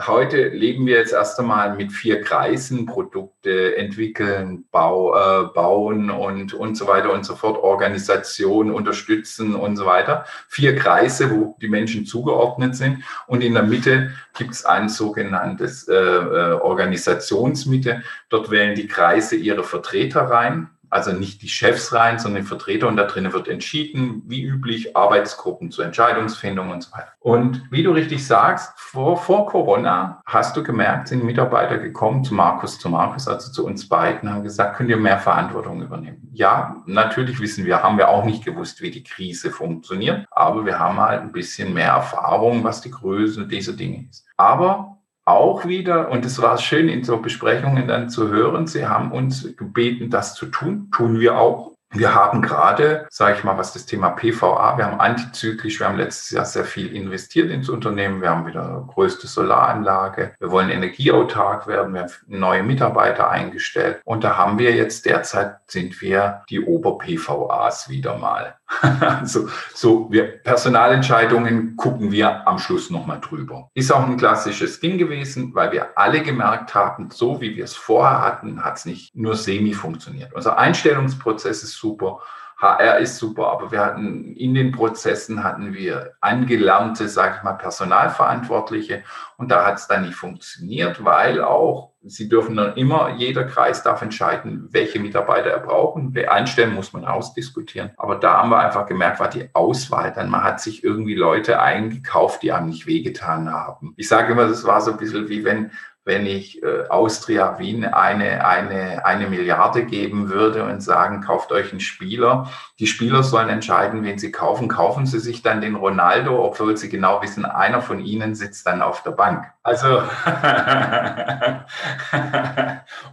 Heute 0.05 0.49
leben 0.49 0.85
wir 0.85 0.97
jetzt 0.97 1.13
erst 1.13 1.39
einmal 1.39 1.75
mit 1.75 1.91
vier 1.91 2.21
Kreisen, 2.21 2.85
Produkte 2.85 3.77
entwickeln, 3.77 4.65
Bau, 4.69 5.15
äh, 5.15 5.47
bauen 5.47 6.11
und, 6.11 6.53
und 6.53 6.75
so 6.75 6.87
weiter 6.87 7.11
und 7.13 7.25
so 7.25 7.35
fort, 7.35 7.57
Organisation 7.63 8.69
unterstützen 8.69 9.55
und 9.55 9.75
so 9.75 9.87
weiter. 9.87 10.25
Vier 10.49 10.75
Kreise, 10.75 11.31
wo 11.31 11.55
die 11.61 11.67
Menschen 11.67 12.05
zugeordnet 12.05 12.75
sind. 12.75 13.03
Und 13.25 13.43
in 13.43 13.55
der 13.55 13.63
Mitte 13.63 14.11
gibt 14.37 14.51
es 14.51 14.65
ein 14.65 14.87
sogenanntes 14.87 15.87
äh, 15.87 15.95
äh, 15.95 16.51
Organisationsmitte. 16.53 18.03
Dort 18.29 18.51
wählen 18.51 18.75
die 18.75 18.87
Kreise 18.87 19.35
ihre 19.35 19.63
Vertreter 19.63 20.21
rein 20.21 20.69
also 20.89 21.11
nicht 21.11 21.41
die 21.41 21.49
Chefs 21.49 21.93
rein, 21.93 22.19
sondern 22.19 22.43
die 22.43 22.47
Vertreter 22.47 22.87
und 22.87 22.97
da 22.97 23.03
drinnen 23.03 23.33
wird 23.33 23.47
entschieden, 23.47 24.23
wie 24.25 24.43
üblich, 24.43 24.95
Arbeitsgruppen 24.95 25.71
zur 25.71 25.85
Entscheidungsfindung 25.85 26.69
und 26.71 26.83
so 26.83 26.91
weiter. 26.93 27.11
Und 27.19 27.63
wie 27.71 27.83
du 27.83 27.91
richtig 27.91 28.25
sagst, 28.25 28.71
vor, 28.79 29.17
vor 29.17 29.47
Corona 29.47 30.21
hast 30.25 30.55
du 30.55 30.63
gemerkt, 30.63 31.09
sind 31.09 31.23
Mitarbeiter 31.23 31.77
gekommen 31.77 32.23
zu 32.23 32.33
Markus, 32.33 32.79
zu 32.79 32.89
Markus, 32.89 33.27
also 33.27 33.51
zu 33.51 33.65
uns 33.65 33.87
beiden, 33.87 34.31
haben 34.31 34.43
gesagt, 34.43 34.77
könnt 34.77 34.89
ihr 34.89 34.97
mehr 34.97 35.19
Verantwortung 35.19 35.81
übernehmen? 35.81 36.29
Ja, 36.33 36.77
natürlich 36.85 37.39
wissen 37.39 37.65
wir, 37.65 37.83
haben 37.83 37.97
wir 37.97 38.09
auch 38.09 38.25
nicht 38.25 38.45
gewusst, 38.45 38.81
wie 38.81 38.91
die 38.91 39.03
Krise 39.03 39.51
funktioniert, 39.51 40.25
aber 40.31 40.65
wir 40.65 40.79
haben 40.79 40.99
halt 40.99 41.21
ein 41.21 41.31
bisschen 41.31 41.73
mehr 41.73 41.93
Erfahrung, 41.93 42.63
was 42.63 42.81
die 42.81 42.91
Größe 42.91 43.47
dieser 43.47 43.73
Dinge 43.73 44.07
ist. 44.09 44.25
Aber 44.37 44.96
auch 45.27 45.65
wieder, 45.65 46.09
und 46.09 46.25
es 46.25 46.41
war 46.41 46.57
schön 46.57 46.87
in 46.87 47.03
so 47.03 47.17
Besprechungen 47.17 47.87
dann 47.87 48.09
zu 48.09 48.29
hören, 48.29 48.65
sie 48.65 48.87
haben 48.87 49.11
uns 49.11 49.55
gebeten, 49.57 50.09
das 50.09 50.35
zu 50.35 50.45
tun, 50.45 50.89
tun 50.91 51.19
wir 51.19 51.37
auch. 51.37 51.73
Wir 51.91 52.13
haben 52.13 52.41
gerade, 52.41 53.07
sage 53.09 53.37
ich 53.37 53.43
mal, 53.43 53.57
was 53.57 53.73
das 53.73 53.85
Thema 53.85 54.09
PVA, 54.09 54.77
wir 54.77 54.85
haben 54.85 54.99
antizyklisch, 54.99 55.79
wir 55.79 55.87
haben 55.87 55.97
letztes 55.97 56.31
Jahr 56.31 56.45
sehr 56.45 56.65
viel 56.65 56.93
investiert 56.93 57.49
ins 57.49 57.69
Unternehmen, 57.69 58.21
wir 58.21 58.29
haben 58.29 58.45
wieder 58.45 58.85
größte 58.93 59.27
Solaranlage, 59.27 60.33
wir 60.39 60.51
wollen 60.51 60.69
energieautark 60.69 61.65
werden, 61.67 61.93
wir 61.93 62.01
haben 62.01 62.11
neue 62.27 62.63
Mitarbeiter 62.63 63.29
eingestellt. 63.29 64.01
Und 64.03 64.23
da 64.23 64.37
haben 64.37 64.59
wir 64.59 64.75
jetzt 64.75 65.05
derzeit 65.05 65.57
sind 65.67 66.01
wir 66.01 66.43
die 66.49 66.61
Ober-PVAs 66.61 67.89
wieder 67.89 68.17
mal. 68.17 68.55
also 68.81 69.47
so 69.73 70.11
wir 70.11 70.43
Personalentscheidungen 70.43 71.75
gucken 71.77 72.11
wir 72.11 72.47
am 72.47 72.59
Schluss 72.59 72.89
nochmal 72.89 73.21
drüber. 73.21 73.71
Ist 73.73 73.91
auch 73.91 74.05
ein 74.05 74.17
klassisches 74.17 74.79
Ding 74.79 74.97
gewesen, 74.97 75.55
weil 75.55 75.71
wir 75.71 75.97
alle 75.97 76.21
gemerkt 76.21 76.75
haben, 76.75 77.09
so 77.11 77.39
wie 77.39 77.55
wir 77.55 77.63
es 77.63 77.75
vorher 77.75 78.21
hatten, 78.21 78.63
hat 78.63 78.77
es 78.77 78.85
nicht 78.85 79.15
nur 79.15 79.35
semi 79.35 79.73
funktioniert. 79.73 80.33
Unser 80.33 80.57
Einstellungsprozess 80.57 81.63
ist 81.63 81.73
super. 81.73 82.21
HR 82.59 82.97
ist 82.97 83.17
super, 83.17 83.51
aber 83.51 83.71
wir 83.71 83.85
hatten 83.85 84.35
in 84.35 84.55
den 84.55 84.71
Prozessen 84.71 85.43
hatten 85.43 85.73
wir 85.73 86.13
angelernte, 86.21 87.07
sage 87.07 87.35
ich 87.37 87.43
mal, 87.43 87.53
Personalverantwortliche 87.53 89.03
und 89.37 89.51
da 89.51 89.65
hat 89.65 89.77
es 89.77 89.87
dann 89.87 90.03
nicht 90.03 90.15
funktioniert, 90.15 91.03
weil 91.05 91.43
auch 91.43 91.91
Sie 92.09 92.29
dürfen 92.29 92.55
dann 92.55 92.75
immer, 92.75 93.15
jeder 93.17 93.43
Kreis 93.43 93.83
darf 93.83 94.01
entscheiden, 94.01 94.67
welche 94.71 94.99
Mitarbeiter 94.99 95.49
er 95.49 95.59
braucht. 95.59 95.95
Und 95.95 96.17
einstellen 96.17 96.73
muss 96.73 96.93
man 96.93 97.05
ausdiskutieren. 97.05 97.91
Aber 97.97 98.15
da 98.15 98.37
haben 98.37 98.49
wir 98.49 98.59
einfach 98.59 98.85
gemerkt, 98.85 99.19
war 99.19 99.29
die 99.29 99.49
Auswahl 99.53 100.11
dann. 100.13 100.29
Man 100.29 100.43
hat 100.43 100.61
sich 100.61 100.83
irgendwie 100.83 101.15
Leute 101.15 101.61
eingekauft, 101.61 102.43
die 102.43 102.51
einem 102.51 102.69
nicht 102.69 102.87
wehgetan 102.87 103.51
haben. 103.51 103.93
Ich 103.97 104.07
sage 104.07 104.33
immer, 104.33 104.47
das 104.47 104.65
war 104.65 104.81
so 104.81 104.91
ein 104.91 104.97
bisschen 104.97 105.29
wie 105.29 105.43
wenn 105.43 105.71
wenn 106.07 106.25
ich 106.25 106.63
äh, 106.63 106.87
Austria 106.87 107.59
Wien 107.59 107.83
eine, 107.83 108.47
eine, 108.47 109.05
eine 109.05 109.27
Milliarde 109.27 109.83
geben 109.83 110.29
würde 110.29 110.63
und 110.63 110.81
sagen, 110.81 111.19
kauft 111.21 111.51
euch 111.51 111.71
einen 111.71 111.81
Spieler. 111.81 112.49
Die 112.79 112.87
Spieler 112.87 113.23
sollen 113.23 113.49
entscheiden, 113.49 114.03
wen 114.03 114.17
sie 114.17 114.31
kaufen. 114.31 114.69
Kaufen 114.69 115.05
sie 115.05 115.19
sich 115.19 115.41
dann 115.41 115.59
den 115.59 115.75
Ronaldo, 115.75 116.41
obwohl 116.45 116.77
sie 116.77 116.87
genau 116.87 117.21
wissen, 117.21 117.43
einer 117.43 117.81
von 117.81 117.99
ihnen 117.99 118.35
sitzt 118.35 118.65
dann 118.65 118.81
auf 118.81 119.03
der 119.03 119.11
Bank. 119.11 119.47
Also, 119.63 119.97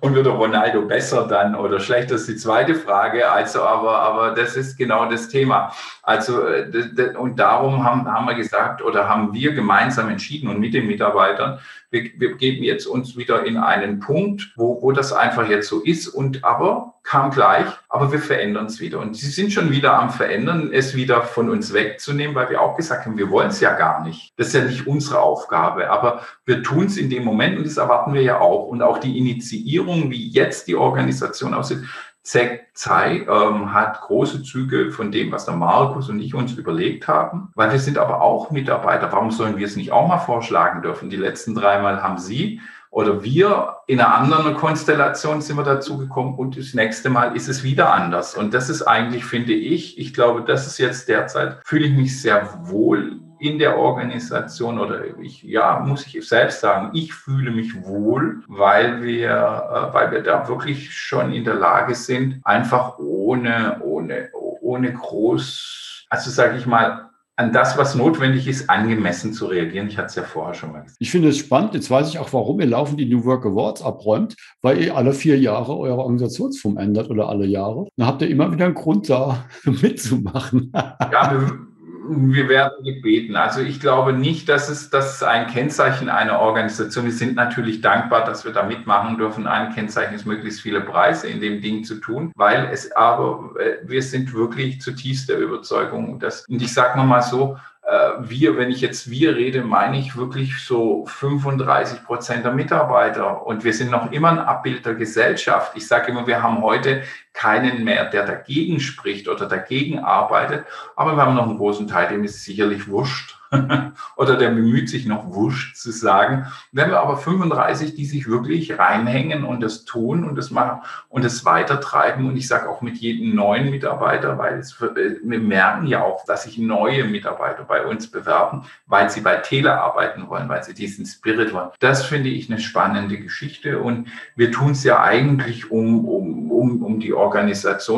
und 0.00 0.14
wird 0.14 0.26
der 0.26 0.34
Ronaldo 0.34 0.82
besser 0.82 1.26
dann 1.26 1.56
oder 1.56 1.80
schlechter, 1.80 2.14
ist 2.14 2.28
die 2.28 2.36
zweite 2.36 2.76
Frage. 2.76 3.28
Also, 3.28 3.62
aber, 3.62 3.98
aber 3.98 4.30
das 4.36 4.54
ist 4.54 4.76
genau 4.76 5.10
das 5.10 5.28
Thema. 5.28 5.72
Also, 6.04 6.46
äh, 6.46 7.16
und 7.18 7.40
darum 7.40 7.82
haben, 7.82 8.06
haben 8.06 8.26
wir 8.26 8.34
gesagt 8.34 8.82
oder 8.82 9.08
haben 9.08 9.34
wir 9.34 9.52
gemeinsam 9.52 10.10
entschieden 10.10 10.48
und 10.48 10.60
mit 10.60 10.74
den 10.74 10.86
Mitarbeitern, 10.86 11.58
wir, 11.90 12.10
wir 12.16 12.36
geben 12.36 12.62
jetzt 12.64 12.83
uns 12.86 13.16
wieder 13.16 13.44
in 13.44 13.56
einen 13.56 14.00
Punkt, 14.00 14.52
wo, 14.56 14.80
wo 14.82 14.92
das 14.92 15.12
einfach 15.12 15.48
jetzt 15.48 15.68
so 15.68 15.80
ist 15.80 16.08
und 16.08 16.44
aber 16.44 16.94
kam 17.04 17.30
gleich, 17.30 17.66
aber 17.88 18.10
wir 18.12 18.18
verändern 18.18 18.66
es 18.66 18.80
wieder. 18.80 18.98
Und 18.98 19.14
sie 19.14 19.28
sind 19.28 19.52
schon 19.52 19.70
wieder 19.70 19.98
am 19.98 20.08
Verändern, 20.08 20.70
es 20.72 20.94
wieder 20.94 21.22
von 21.22 21.50
uns 21.50 21.74
wegzunehmen, 21.74 22.34
weil 22.34 22.48
wir 22.48 22.62
auch 22.62 22.76
gesagt 22.76 23.04
haben, 23.04 23.18
wir 23.18 23.30
wollen 23.30 23.48
es 23.48 23.60
ja 23.60 23.74
gar 23.74 24.02
nicht. 24.02 24.32
Das 24.38 24.48
ist 24.48 24.54
ja 24.54 24.64
nicht 24.64 24.86
unsere 24.86 25.20
Aufgabe, 25.20 25.90
aber 25.90 26.22
wir 26.46 26.62
tun 26.62 26.86
es 26.86 26.96
in 26.96 27.10
dem 27.10 27.24
Moment 27.24 27.58
und 27.58 27.66
das 27.66 27.76
erwarten 27.76 28.14
wir 28.14 28.22
ja 28.22 28.40
auch. 28.40 28.68
Und 28.68 28.80
auch 28.80 28.98
die 28.98 29.18
Initiierung, 29.18 30.10
wie 30.10 30.28
jetzt 30.28 30.66
die 30.66 30.76
Organisation 30.76 31.52
aussieht, 31.52 31.80
Zei 32.24 33.26
ähm, 33.28 33.74
hat 33.74 34.00
große 34.00 34.42
Züge 34.42 34.90
von 34.90 35.12
dem, 35.12 35.30
was 35.30 35.44
der 35.44 35.56
Markus 35.56 36.08
und 36.08 36.20
ich 36.20 36.34
uns 36.34 36.54
überlegt 36.54 37.06
haben, 37.06 37.50
weil 37.54 37.70
wir 37.70 37.78
sind 37.78 37.98
aber 37.98 38.22
auch 38.22 38.50
Mitarbeiter. 38.50 39.12
Warum 39.12 39.30
sollen 39.30 39.58
wir 39.58 39.66
es 39.66 39.76
nicht 39.76 39.92
auch 39.92 40.08
mal 40.08 40.18
vorschlagen 40.18 40.80
dürfen? 40.80 41.10
Die 41.10 41.16
letzten 41.16 41.54
dreimal 41.54 42.02
haben 42.02 42.16
Sie 42.16 42.60
oder 42.94 43.24
wir 43.24 43.78
in 43.88 44.00
einer 44.00 44.14
anderen 44.14 44.54
Konstellation 44.54 45.42
sind 45.42 45.56
wir 45.56 45.64
dazu 45.64 45.98
gekommen 45.98 46.36
und 46.38 46.56
das 46.56 46.74
nächste 46.74 47.10
Mal 47.10 47.36
ist 47.36 47.48
es 47.48 47.62
wieder 47.62 47.92
anders. 47.92 48.36
Und 48.36 48.54
das 48.54 48.70
ist 48.70 48.82
eigentlich, 48.82 49.24
finde 49.24 49.52
ich, 49.52 49.98
ich 49.98 50.14
glaube, 50.14 50.42
das 50.42 50.66
ist 50.66 50.78
jetzt 50.78 51.08
derzeit, 51.08 51.58
fühle 51.64 51.86
ich 51.86 51.92
mich 51.92 52.22
sehr 52.22 52.48
wohl 52.62 53.20
in 53.44 53.58
der 53.58 53.78
Organisation 53.78 54.78
oder 54.78 55.02
ich, 55.20 55.42
ja, 55.42 55.78
muss 55.80 56.06
ich 56.06 56.26
selbst 56.26 56.60
sagen, 56.60 56.90
ich 56.94 57.12
fühle 57.12 57.50
mich 57.50 57.84
wohl, 57.84 58.42
weil 58.48 59.02
wir, 59.02 59.30
äh, 59.30 59.94
weil 59.94 60.10
wir 60.12 60.22
da 60.22 60.48
wirklich 60.48 60.94
schon 60.94 61.30
in 61.30 61.44
der 61.44 61.54
Lage 61.54 61.94
sind, 61.94 62.40
einfach 62.42 62.98
ohne, 62.98 63.80
ohne, 63.82 64.30
ohne 64.62 64.94
groß, 64.94 66.06
also 66.08 66.30
sage 66.30 66.56
ich 66.56 66.64
mal, 66.64 67.10
an 67.36 67.52
das, 67.52 67.76
was 67.76 67.96
notwendig 67.96 68.46
ist, 68.46 68.70
angemessen 68.70 69.32
zu 69.32 69.46
reagieren. 69.46 69.88
Ich 69.88 69.98
hatte 69.98 70.06
es 70.06 70.14
ja 70.14 70.22
vorher 70.22 70.54
schon 70.54 70.72
mal 70.72 70.82
gesagt. 70.82 70.98
Ich 71.00 71.10
finde 71.10 71.28
es 71.28 71.38
spannend. 71.38 71.74
Jetzt 71.74 71.90
weiß 71.90 72.08
ich 72.08 72.20
auch, 72.20 72.32
warum 72.32 72.60
ihr 72.60 72.66
laufen 72.66 72.96
die 72.96 73.06
New 73.06 73.24
Work 73.24 73.44
Awards 73.44 73.82
abräumt, 73.82 74.36
weil 74.62 74.80
ihr 74.80 74.96
alle 74.96 75.12
vier 75.12 75.36
Jahre 75.36 75.76
eure 75.76 75.98
Organisationsform 75.98 76.78
ändert 76.78 77.10
oder 77.10 77.28
alle 77.28 77.44
Jahre. 77.44 77.88
Dann 77.96 78.06
habt 78.06 78.22
ihr 78.22 78.28
immer 78.28 78.52
wieder 78.52 78.66
einen 78.66 78.74
Grund 78.74 79.10
da 79.10 79.44
mitzumachen. 79.64 80.70
ja, 80.72 81.32
wir, 81.32 81.58
wir 82.06 82.48
werden 82.48 82.84
gebeten. 82.84 83.36
Also 83.36 83.60
ich 83.60 83.80
glaube 83.80 84.12
nicht, 84.12 84.48
dass 84.48 84.68
es, 84.68 84.90
dass 84.90 85.22
ein 85.22 85.46
Kennzeichen 85.46 86.08
einer 86.08 86.40
Organisation. 86.40 87.04
Wir 87.04 87.12
sind 87.12 87.34
natürlich 87.34 87.80
dankbar, 87.80 88.24
dass 88.24 88.44
wir 88.44 88.52
da 88.52 88.62
mitmachen 88.62 89.16
dürfen. 89.16 89.46
Ein 89.46 89.74
Kennzeichen 89.74 90.14
ist 90.14 90.26
möglichst 90.26 90.60
viele 90.60 90.80
Preise 90.80 91.28
in 91.28 91.40
dem 91.40 91.60
Ding 91.60 91.84
zu 91.84 91.96
tun, 91.96 92.32
weil 92.36 92.68
es 92.72 92.92
aber, 92.92 93.54
äh, 93.58 93.78
wir 93.88 94.02
sind 94.02 94.34
wirklich 94.34 94.80
zutiefst 94.80 95.28
der 95.28 95.38
Überzeugung, 95.38 96.18
dass, 96.18 96.46
und 96.46 96.60
ich 96.60 96.72
sage 96.72 97.00
mal 97.02 97.22
so, 97.22 97.56
äh, 97.86 98.10
wir, 98.20 98.56
wenn 98.56 98.70
ich 98.70 98.80
jetzt 98.80 99.10
wir 99.10 99.36
rede, 99.36 99.62
meine 99.62 99.98
ich 99.98 100.16
wirklich 100.16 100.58
so 100.64 101.04
35 101.06 102.04
Prozent 102.04 102.44
der 102.44 102.52
Mitarbeiter. 102.52 103.46
Und 103.46 103.64
wir 103.64 103.72
sind 103.74 103.90
noch 103.90 104.10
immer 104.10 104.30
ein 104.30 104.38
Abbild 104.38 104.86
der 104.86 104.94
Gesellschaft. 104.94 105.72
Ich 105.76 105.86
sage 105.86 106.10
immer, 106.10 106.26
wir 106.26 106.42
haben 106.42 106.62
heute 106.62 107.02
keinen 107.34 107.84
mehr, 107.84 108.06
der 108.06 108.24
dagegen 108.24 108.80
spricht 108.80 109.28
oder 109.28 109.46
dagegen 109.46 109.98
arbeitet. 109.98 110.64
Aber 110.96 111.16
wir 111.16 111.22
haben 111.22 111.34
noch 111.34 111.48
einen 111.48 111.58
großen 111.58 111.88
Teil, 111.88 112.08
dem 112.08 112.24
ist 112.24 112.44
sicherlich 112.44 112.88
wurscht. 112.88 113.36
oder 114.16 114.36
der 114.36 114.50
bemüht 114.50 114.88
sich 114.88 115.06
noch 115.06 115.32
wurscht 115.32 115.76
zu 115.76 115.90
sagen. 115.90 116.46
Wenn 116.72 116.90
wir 116.90 117.00
aber 117.00 117.16
35, 117.16 117.94
die 117.94 118.04
sich 118.04 118.28
wirklich 118.28 118.78
reinhängen 118.78 119.44
und 119.44 119.60
das 119.60 119.84
tun 119.84 120.24
und 120.24 120.36
das 120.36 120.50
machen 120.50 120.82
und 121.08 121.24
das 121.24 121.44
weitertreiben 121.44 122.26
und 122.26 122.36
ich 122.36 122.48
sage 122.48 122.68
auch 122.68 122.82
mit 122.82 122.96
jedem 122.96 123.34
neuen 123.34 123.70
Mitarbeiter, 123.70 124.38
weil 124.38 124.58
es, 124.58 124.80
äh, 124.80 125.16
wir 125.22 125.40
merken 125.40 125.86
ja 125.86 126.02
auch, 126.02 126.24
dass 126.24 126.44
sich 126.44 126.58
neue 126.58 127.04
Mitarbeiter 127.04 127.64
bei 127.64 127.84
uns 127.84 128.10
bewerben, 128.10 128.64
weil 128.86 129.10
sie 129.10 129.20
bei 129.20 129.36
Tele 129.36 129.80
arbeiten 129.80 130.28
wollen, 130.28 130.48
weil 130.48 130.64
sie 130.64 130.74
diesen 130.74 131.06
Spirit 131.06 131.52
wollen. 131.52 131.70
Das 131.80 132.04
finde 132.04 132.30
ich 132.30 132.50
eine 132.50 132.60
spannende 132.60 133.18
Geschichte 133.18 133.80
und 133.80 134.08
wir 134.36 134.50
tun 134.50 134.72
es 134.72 134.84
ja 134.84 135.02
eigentlich, 135.02 135.70
um, 135.70 136.06
um, 136.06 136.50
um, 136.50 136.82
um 136.82 137.00
die 137.00 137.12
Organisation, 137.12 137.23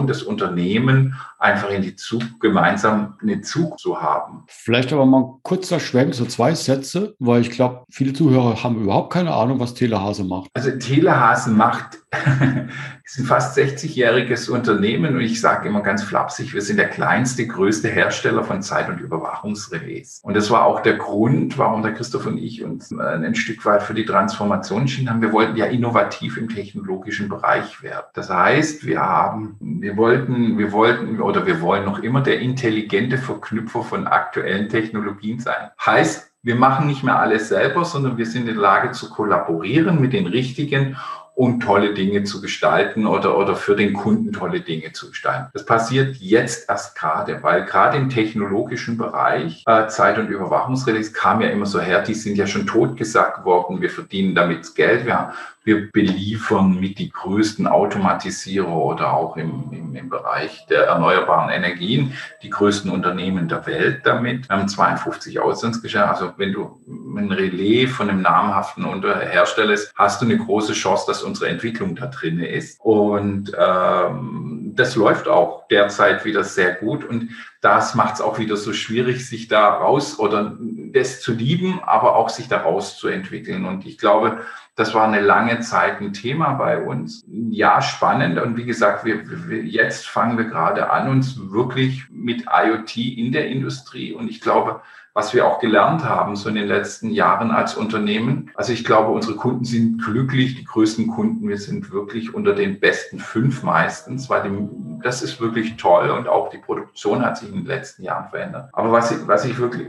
das 0.06 0.22
Unternehmen 0.22 1.14
einfach 1.38 1.70
in 1.70 1.82
die 1.82 1.96
Zug, 1.96 2.22
gemeinsam 2.40 3.14
einen 3.20 3.42
Zug 3.42 3.78
zu 3.78 4.00
haben. 4.00 4.44
Vielleicht 4.48 4.92
aber 4.92 5.06
mal 5.06 5.38
kurzer 5.42 5.80
Schwenk, 5.80 6.14
so 6.14 6.24
zwei 6.26 6.54
Sätze, 6.54 7.14
weil 7.18 7.42
ich 7.42 7.50
glaube, 7.50 7.84
viele 7.90 8.12
Zuhörer 8.12 8.62
haben 8.62 8.82
überhaupt 8.82 9.12
keine 9.12 9.32
Ahnung, 9.34 9.60
was 9.60 9.74
Telehase 9.74 10.24
macht. 10.24 10.50
Also 10.54 10.70
Telehase 10.70 11.50
macht, 11.50 11.98
ist 13.04 13.18
ein 13.18 13.24
fast 13.24 13.56
60-jähriges 13.56 14.50
Unternehmen 14.50 15.14
und 15.14 15.20
ich 15.20 15.40
sage 15.40 15.68
immer 15.68 15.82
ganz 15.82 16.02
flapsig, 16.02 16.54
wir 16.54 16.62
sind 16.62 16.78
der 16.78 16.88
kleinste, 16.88 17.46
größte 17.46 17.88
Hersteller 17.88 18.44
von 18.44 18.62
Zeit- 18.62 18.88
und 18.88 19.00
Überwachungsrelais. 19.00 20.20
Und 20.22 20.34
das 20.34 20.50
war 20.50 20.64
auch 20.64 20.80
der 20.80 20.94
Grund, 20.94 21.56
warum 21.58 21.82
der 21.82 21.94
Christoph 21.94 22.26
und 22.26 22.38
ich 22.38 22.64
uns 22.64 22.92
ein 22.92 23.34
Stück 23.34 23.64
weit 23.64 23.82
für 23.82 23.94
die 23.94 24.04
Transformation 24.04 24.82
entschieden 24.82 25.10
haben. 25.10 25.22
Wir 25.22 25.32
wollten 25.32 25.56
ja 25.56 25.66
innovativ 25.66 26.36
im 26.36 26.48
technologischen 26.48 27.28
Bereich 27.28 27.82
werden. 27.82 28.06
Das 28.14 28.30
heißt, 28.30 28.86
wir 28.86 29.00
haben, 29.00 29.56
wir 29.60 29.96
wollten, 29.96 30.58
wir 30.58 30.72
wollten 30.72 31.20
oder 31.20 31.46
wir 31.46 31.60
wollen 31.60 31.84
noch 31.84 32.00
immer 32.00 32.22
der 32.22 32.40
intelligente 32.40 33.18
Verknüpfer 33.18 33.82
von 33.82 34.06
aktuellen 34.06 34.68
Technologien 34.68 35.38
sein. 35.38 35.70
Heißt, 35.84 36.32
wir 36.42 36.54
machen 36.54 36.86
nicht 36.86 37.02
mehr 37.02 37.18
alles 37.18 37.48
selber, 37.48 37.84
sondern 37.84 38.18
wir 38.18 38.26
sind 38.26 38.42
in 38.42 38.54
der 38.54 38.62
Lage 38.62 38.92
zu 38.92 39.10
kollaborieren 39.10 40.00
mit 40.00 40.12
den 40.12 40.28
richtigen 40.28 40.96
um 41.36 41.60
tolle 41.60 41.92
Dinge 41.92 42.24
zu 42.24 42.40
gestalten 42.40 43.06
oder, 43.06 43.36
oder 43.36 43.56
für 43.56 43.76
den 43.76 43.92
Kunden 43.92 44.32
tolle 44.32 44.62
Dinge 44.62 44.92
zu 44.92 45.10
gestalten. 45.10 45.50
Das 45.52 45.66
passiert 45.66 46.16
jetzt 46.16 46.68
erst 46.68 46.96
gerade, 46.96 47.42
weil 47.42 47.66
gerade 47.66 47.98
im 47.98 48.08
technologischen 48.08 48.96
Bereich 48.96 49.62
äh, 49.66 49.86
Zeit- 49.88 50.18
und 50.18 50.28
Überwachungsrelease 50.28 51.12
kam 51.12 51.42
ja 51.42 51.48
immer 51.48 51.66
so 51.66 51.78
her, 51.78 52.02
die 52.02 52.14
sind 52.14 52.36
ja 52.36 52.46
schon 52.46 52.66
totgesagt 52.66 53.44
worden, 53.44 53.82
wir 53.82 53.90
verdienen 53.90 54.34
damit 54.34 54.74
Geld, 54.74 55.04
wir 55.04 55.32
wir 55.66 55.90
beliefern 55.90 56.78
mit 56.78 56.98
die 57.00 57.10
größten 57.10 57.66
Automatisierer 57.66 58.72
oder 58.72 59.12
auch 59.12 59.36
im, 59.36 59.64
im, 59.72 59.96
im, 59.96 60.08
Bereich 60.08 60.64
der 60.66 60.84
erneuerbaren 60.84 61.50
Energien 61.50 62.12
die 62.44 62.50
größten 62.50 62.88
Unternehmen 62.88 63.48
der 63.48 63.66
Welt 63.66 64.02
damit. 64.04 64.48
Wir 64.48 64.56
haben 64.56 64.68
52 64.68 65.40
Auslandsgeschäfte. 65.40 66.08
Also 66.08 66.32
wenn 66.36 66.52
du 66.52 66.80
ein 66.86 67.32
Relais 67.32 67.88
von 67.88 68.08
einem 68.08 68.22
namhaften 68.22 68.84
Hersteller 69.02 69.72
ist, 69.72 69.92
hast 69.96 70.22
du 70.22 70.26
eine 70.26 70.38
große 70.38 70.72
Chance, 70.72 71.04
dass 71.08 71.24
unsere 71.26 71.50
Entwicklung 71.50 71.96
da 71.96 72.06
drin 72.06 72.40
ist. 72.40 72.80
Und 72.80 73.52
ähm, 73.58 74.72
das 74.74 74.96
läuft 74.96 75.28
auch 75.28 75.68
derzeit 75.68 76.24
wieder 76.24 76.44
sehr 76.44 76.74
gut. 76.74 77.04
Und 77.04 77.30
das 77.60 77.94
macht 77.94 78.14
es 78.14 78.20
auch 78.20 78.38
wieder 78.38 78.56
so 78.56 78.72
schwierig, 78.72 79.28
sich 79.28 79.48
da 79.48 79.68
raus 79.68 80.18
oder 80.18 80.56
das 80.92 81.20
zu 81.20 81.32
lieben, 81.32 81.80
aber 81.84 82.16
auch 82.16 82.28
sich 82.28 82.48
da 82.48 82.58
rauszuentwickeln. 82.58 83.64
Und 83.64 83.86
ich 83.86 83.98
glaube, 83.98 84.38
das 84.76 84.92
war 84.92 85.08
eine 85.08 85.20
lange 85.20 85.60
Zeit 85.60 86.00
ein 86.00 86.12
Thema 86.12 86.52
bei 86.52 86.82
uns. 86.82 87.24
Ja, 87.28 87.80
spannend. 87.80 88.38
Und 88.38 88.56
wie 88.56 88.66
gesagt, 88.66 89.04
wir, 89.04 89.22
wir, 89.48 89.64
jetzt 89.64 90.06
fangen 90.06 90.36
wir 90.36 90.44
gerade 90.44 90.90
an, 90.90 91.08
uns 91.08 91.50
wirklich 91.50 92.04
mit 92.10 92.44
IoT 92.52 92.96
in 92.96 93.32
der 93.32 93.48
Industrie. 93.48 94.12
Und 94.12 94.28
ich 94.28 94.40
glaube, 94.40 94.82
was 95.16 95.32
wir 95.32 95.46
auch 95.46 95.60
gelernt 95.60 96.04
haben, 96.04 96.36
so 96.36 96.50
in 96.50 96.56
den 96.56 96.68
letzten 96.68 97.10
Jahren 97.10 97.50
als 97.50 97.74
Unternehmen. 97.74 98.50
Also 98.54 98.74
ich 98.74 98.84
glaube, 98.84 99.12
unsere 99.12 99.34
Kunden 99.34 99.64
sind 99.64 99.96
glücklich, 100.04 100.56
die 100.56 100.64
größten 100.66 101.06
Kunden. 101.06 101.48
Wir 101.48 101.56
sind 101.56 101.90
wirklich 101.90 102.34
unter 102.34 102.52
den 102.52 102.80
besten 102.80 103.18
fünf 103.18 103.62
meistens, 103.62 104.28
weil 104.28 104.42
die, 104.42 104.68
das 105.02 105.22
ist 105.22 105.40
wirklich 105.40 105.78
toll 105.78 106.10
und 106.10 106.28
auch 106.28 106.50
die 106.50 106.58
Produktion 106.58 107.24
hat 107.24 107.38
sich 107.38 107.48
in 107.48 107.54
den 107.54 107.64
letzten 107.64 108.02
Jahren 108.02 108.28
verändert. 108.28 108.68
Aber 108.74 108.92
was 108.92 109.10
ich, 109.10 109.26
was 109.26 109.46
ich 109.46 109.58
wirklich, 109.58 109.88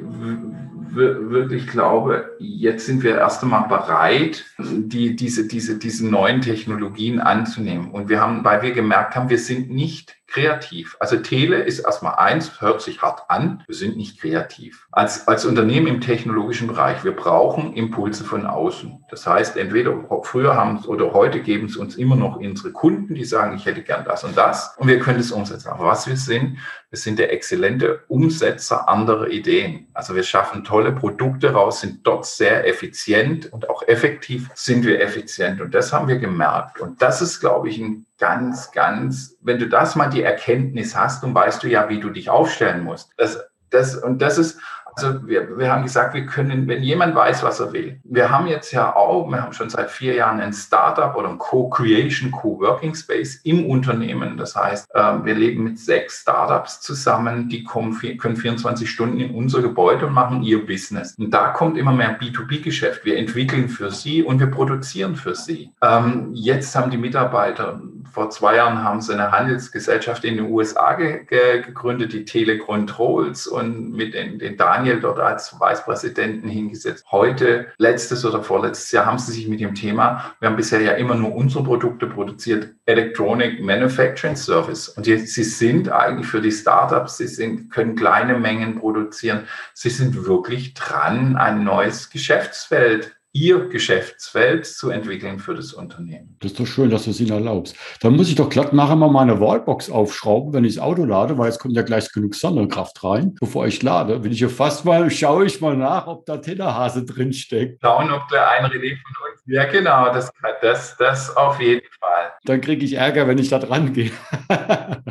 wirklich 0.95 1.67
glaube, 1.67 2.36
jetzt 2.39 2.86
sind 2.86 3.04
wir 3.04 3.17
erst 3.17 3.43
einmal 3.43 3.67
bereit, 3.67 4.45
die, 4.58 5.15
diese, 5.15 5.47
diese, 5.47 5.78
diese 5.78 6.08
neuen 6.08 6.41
Technologien 6.41 7.19
anzunehmen. 7.19 7.91
Und 7.91 8.10
wir 8.10 8.21
haben, 8.21 8.43
weil 8.43 8.62
wir 8.62 8.71
gemerkt 8.71 9.15
haben, 9.15 9.30
wir 9.30 9.39
sind 9.39 9.69
nicht 9.69 10.17
kreativ. 10.28 10.97
Also 11.00 11.17
Tele 11.17 11.63
ist 11.63 11.80
erstmal 11.80 12.15
eins, 12.15 12.62
hört 12.62 12.82
sich 12.82 13.02
hart 13.02 13.30
an, 13.30 13.63
wir 13.65 13.76
sind 13.76 13.95
nicht 13.95 14.19
kreativ. 14.19 14.88
Als, 14.91 15.28
als 15.28 15.45
Unternehmen 15.45 15.88
im 15.88 16.02
technologischen 16.02 16.67
Bereich, 16.67 17.04
wir 17.04 17.15
brauchen 17.15 17.73
Impulse 17.73 18.26
von 18.26 18.45
außen. 18.45 19.06
Das 19.10 19.26
heißt, 19.26 19.56
entweder 19.56 19.93
früher 20.23 20.56
haben 20.56 20.78
es 20.78 20.88
oder 20.88 21.13
heute 21.13 21.41
geben 21.41 21.67
es 21.67 21.78
uns 21.78 21.95
immer 21.95 22.17
noch 22.17 22.38
unsere 22.38 22.71
Kunden, 22.73 23.15
die 23.15 23.23
sagen, 23.23 23.56
ich 23.56 23.65
hätte 23.65 23.82
gern 23.82 24.04
das 24.04 24.23
und 24.23 24.38
das 24.38 24.76
und 24.78 24.88
wir 24.88 25.00
können 25.00 25.19
es 25.19 25.32
umsetzen. 25.32 25.69
Aber 25.69 25.86
was 25.86 26.08
wir 26.08 26.17
sind, 26.17 26.58
wir 26.89 26.97
sind 26.97 27.19
der 27.19 27.34
exzellente 27.34 28.04
Umsetzer 28.08 28.88
anderer 28.88 29.28
Ideen. 29.28 29.88
Also 29.93 30.15
wir 30.15 30.23
schaffen 30.23 30.63
tolle 30.63 30.93
Produkte 30.93 31.52
raus, 31.52 31.82
sind 31.82 32.08
dort 32.08 32.26
sehr 32.26 32.65
effizient 32.65 33.52
und 33.52 33.69
auch 33.69 33.86
effektiv 33.88 34.50
sind 34.54 34.86
wir 34.86 35.02
effizient. 35.02 35.60
Und 35.60 35.76
das 35.76 35.91
haben 35.91 36.08
wir 36.08 36.17
gemerkt. 36.17 36.80
Und 36.80 37.02
das 37.02 37.21
ist, 37.21 37.41
glaube 37.41 37.67
ich, 37.69 37.78
ein 37.80 38.06
ganz, 38.17 38.71
ganz, 38.71 39.36
wenn 39.41 39.60
du 39.60 39.67
das 39.67 39.97
mal 39.97 40.08
die 40.08 40.23
Erkenntnis 40.23 40.95
hast, 40.95 41.23
dann 41.23 41.36
weißt 41.36 41.62
du 41.63 41.67
ja, 41.67 41.89
wie 41.89 42.00
du 42.00 42.10
dich 42.10 42.30
aufstellen 42.30 42.84
musst. 42.84 43.12
Das, 43.17 43.38
das, 43.69 43.95
und 43.95 44.21
das 44.21 44.38
ist 44.38 44.60
also 44.97 45.27
wir, 45.27 45.57
wir 45.57 45.71
haben 45.71 45.83
gesagt, 45.83 46.13
wir 46.13 46.25
können, 46.25 46.67
wenn 46.67 46.81
jemand 46.81 47.15
weiß, 47.15 47.43
was 47.43 47.60
er 47.60 47.71
will. 47.71 47.99
Wir 48.03 48.29
haben 48.29 48.47
jetzt 48.47 48.71
ja 48.71 48.95
auch, 48.95 49.29
wir 49.29 49.41
haben 49.41 49.53
schon 49.53 49.69
seit 49.69 49.91
vier 49.91 50.15
Jahren 50.15 50.39
ein 50.39 50.53
Startup 50.53 51.15
oder 51.15 51.29
ein 51.29 51.38
Co-Creation, 51.38 52.31
Co-Working 52.31 52.95
Space 52.95 53.41
im 53.43 53.65
Unternehmen. 53.69 54.38
Das 54.38 54.55
heißt, 54.55 54.89
ähm, 54.95 55.25
wir 55.25 55.36
leben 55.36 55.63
mit 55.63 55.79
sechs 55.79 56.21
Startups 56.21 56.81
zusammen, 56.81 57.49
die 57.49 57.63
kommen, 57.63 57.97
können 58.17 58.36
24 58.36 58.89
Stunden 58.89 59.19
in 59.19 59.36
unser 59.36 59.62
Gebäude 59.62 60.07
und 60.07 60.13
machen 60.13 60.43
ihr 60.43 60.65
Business. 60.65 61.15
Und 61.17 61.31
da 61.31 61.49
kommt 61.49 61.77
immer 61.77 61.91
mehr 61.91 62.19
B2B-Geschäft. 62.19 63.05
Wir 63.05 63.17
entwickeln 63.17 63.69
für 63.69 63.91
sie 63.91 64.23
und 64.23 64.39
wir 64.39 64.47
produzieren 64.47 65.15
für 65.15 65.36
sie. 65.36 65.71
Ähm, 65.81 66.31
jetzt 66.33 66.75
haben 66.75 66.91
die 66.91 66.97
Mitarbeiter, 66.97 67.79
vor 68.17 68.32
zwei 68.32 68.56
Jahren 68.56 68.84
haben 68.84 68.99
sie 68.99 69.13
eine 69.13 69.32
Handelsgesellschaft 69.32 70.23
in 70.23 70.38
den 70.38 70.49
USA 70.49 70.93
gegründet, 70.93 72.13
die 72.13 72.25
Telecontrols 72.25 73.45
und 73.45 73.91
mit 73.91 74.15
den, 74.15 74.39
den 74.39 74.58
Daniel 74.58 74.88
Daniel 74.88 74.99
dort 75.01 75.19
als 75.19 75.60
Vicepräsidenten 75.60 76.49
hingesetzt. 76.49 77.06
Heute, 77.12 77.67
letztes 77.77 78.25
oder 78.25 78.41
vorletztes 78.41 78.91
Jahr, 78.91 79.06
haben 79.06 79.17
sie 79.17 79.32
sich 79.32 79.47
mit 79.47 79.60
dem 79.60 79.75
Thema, 79.75 80.34
wir 80.39 80.49
haben 80.49 80.56
bisher 80.56 80.82
ja 80.82 80.93
immer 80.93 81.15
nur 81.15 81.36
unsere 81.36 81.63
Produkte 81.63 82.08
produziert, 82.08 82.69
Electronic 82.86 83.62
Manufacturing 83.62 84.36
Service. 84.36 84.89
Und 84.89 85.08
jetzt, 85.08 85.34
sie 85.34 85.43
sind 85.43 85.89
eigentlich 85.89 86.27
für 86.27 86.41
die 86.41 86.51
Startups, 86.51 87.17
sie 87.17 87.27
sind, 87.27 87.71
können 87.71 87.95
kleine 87.95 88.38
Mengen 88.38 88.80
produzieren. 88.80 89.47
Sie 89.73 89.89
sind 89.89 90.25
wirklich 90.25 90.73
dran, 90.73 91.36
ein 91.36 91.63
neues 91.63 92.10
Geschäftsfeld 92.10 93.16
ihr 93.38 93.69
Geschäftsfeld 93.69 94.65
zu 94.65 94.89
entwickeln 94.89 95.38
für 95.38 95.54
das 95.54 95.71
Unternehmen. 95.73 96.36
Das 96.39 96.52
ist 96.52 96.60
doch 96.60 96.65
schön, 96.65 96.89
dass 96.89 97.04
du 97.04 97.12
es 97.12 97.19
ihnen 97.19 97.32
erlaubst. 97.32 97.76
Dann 98.02 98.15
muss 98.15 98.30
ich 98.30 98.36
doch 98.36 98.50
glatt 98.50 98.73
nachher 98.73 98.95
mal 98.95 99.12
meine 99.12 99.39
Wallbox 99.39 99.91
aufschrauben, 99.91 100.54
wenn 100.54 100.65
ich 100.65 100.76
das 100.76 100.84
Auto 100.84 101.06
lade, 101.06 101.38
weil 101.38 101.50
es 101.50 101.60
kommt 101.60 101.76
ja 101.76 101.84
gleich 101.84 102.12
genug 102.12 102.34
Sonnenkraft 102.34 103.04
rein, 103.04 103.36
bevor 103.39 103.67
ich 103.67 103.84
lade. 103.84 104.23
Will 104.23 104.32
ich 104.32 104.39
ja 104.39 104.50
fast 104.50 104.86
mal, 104.86 105.10
schaue 105.12 105.45
ich 105.45 105.62
mal 105.62 105.78
nach, 105.78 106.08
ob 106.08 106.26
da 106.26 106.38
Tellerhase 106.38 107.06
drin 107.06 107.32
steckt. 107.32 107.80
Schauen, 107.84 108.12
ob 108.12 108.28
der 108.30 108.50
ein 108.50 108.65
Relais 108.65 108.97
von 108.97 109.32
uns. 109.32 109.43
Ja, 109.45 109.65
genau, 109.65 110.12
das, 110.12 110.32
das, 110.62 110.97
das 110.97 111.38
auf 111.38 111.62
jeden 111.62 111.86
Fall. 112.00 112.32
Dann 112.45 112.60
kriege 112.60 112.84
ich 112.84 112.93
Ärger, 112.93 113.28
wenn 113.28 113.38
ich 113.38 113.50
da 113.50 113.60
dran 113.60 113.93
gehe. 113.93 114.12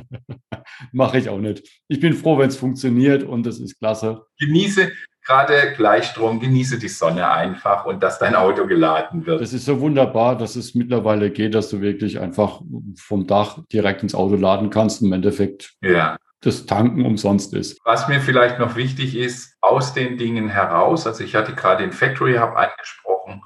Mache 0.93 1.19
ich 1.19 1.29
auch 1.29 1.39
nicht. 1.39 1.63
Ich 1.89 2.01
bin 2.01 2.15
froh, 2.15 2.39
wenn 2.39 2.49
es 2.49 2.57
funktioniert 2.57 3.23
und 3.23 3.47
das 3.47 3.61
ist 3.61 3.79
klasse. 3.79 4.23
Genieße, 4.39 4.91
gerade 5.27 5.73
Gleichstrom, 5.77 6.41
genieße 6.41 6.79
die 6.79 6.89
Sonne 6.89 7.29
einfach 7.31 7.85
und 7.85 8.03
dass 8.03 8.19
dein 8.19 8.35
Auto 8.35 8.67
geladen 8.67 9.27
wird. 9.27 9.41
Das 9.41 9.53
ist 9.53 9.65
so 9.65 9.81
wunderbar, 9.81 10.37
dass 10.37 10.57
es 10.57 10.75
mittlerweile 10.75 11.31
geht, 11.31 11.55
dass 11.55 11.69
du 11.69 11.81
wirklich 11.81 12.21
einfach 12.21 12.61
vom 12.97 13.27
Dach 13.27 13.59
direkt 13.73 14.03
ins 14.03 14.15
Auto 14.15 14.37
laden 14.37 14.71
kannst. 14.71 15.03
Im 15.03 15.13
Endeffekt 15.13 15.75
ja. 15.83 16.17
das 16.41 16.67
Tanken 16.67 17.05
umsonst 17.05 17.55
ist. 17.55 17.79
Was 17.85 18.09
mir 18.09 18.21
vielleicht 18.21 18.59
noch 18.59 18.77
wichtig 18.77 19.17
ist, 19.17 19.57
aus 19.61 19.95
den 19.95 20.17
Dingen 20.17 20.49
heraus, 20.49 21.07
also 21.07 21.25
ich 21.25 21.35
hatte 21.35 21.55
gerade 21.55 21.83
den 21.83 21.93
Factory 21.93 22.37
Hub 22.37 22.57
angesprochen, 22.57 23.43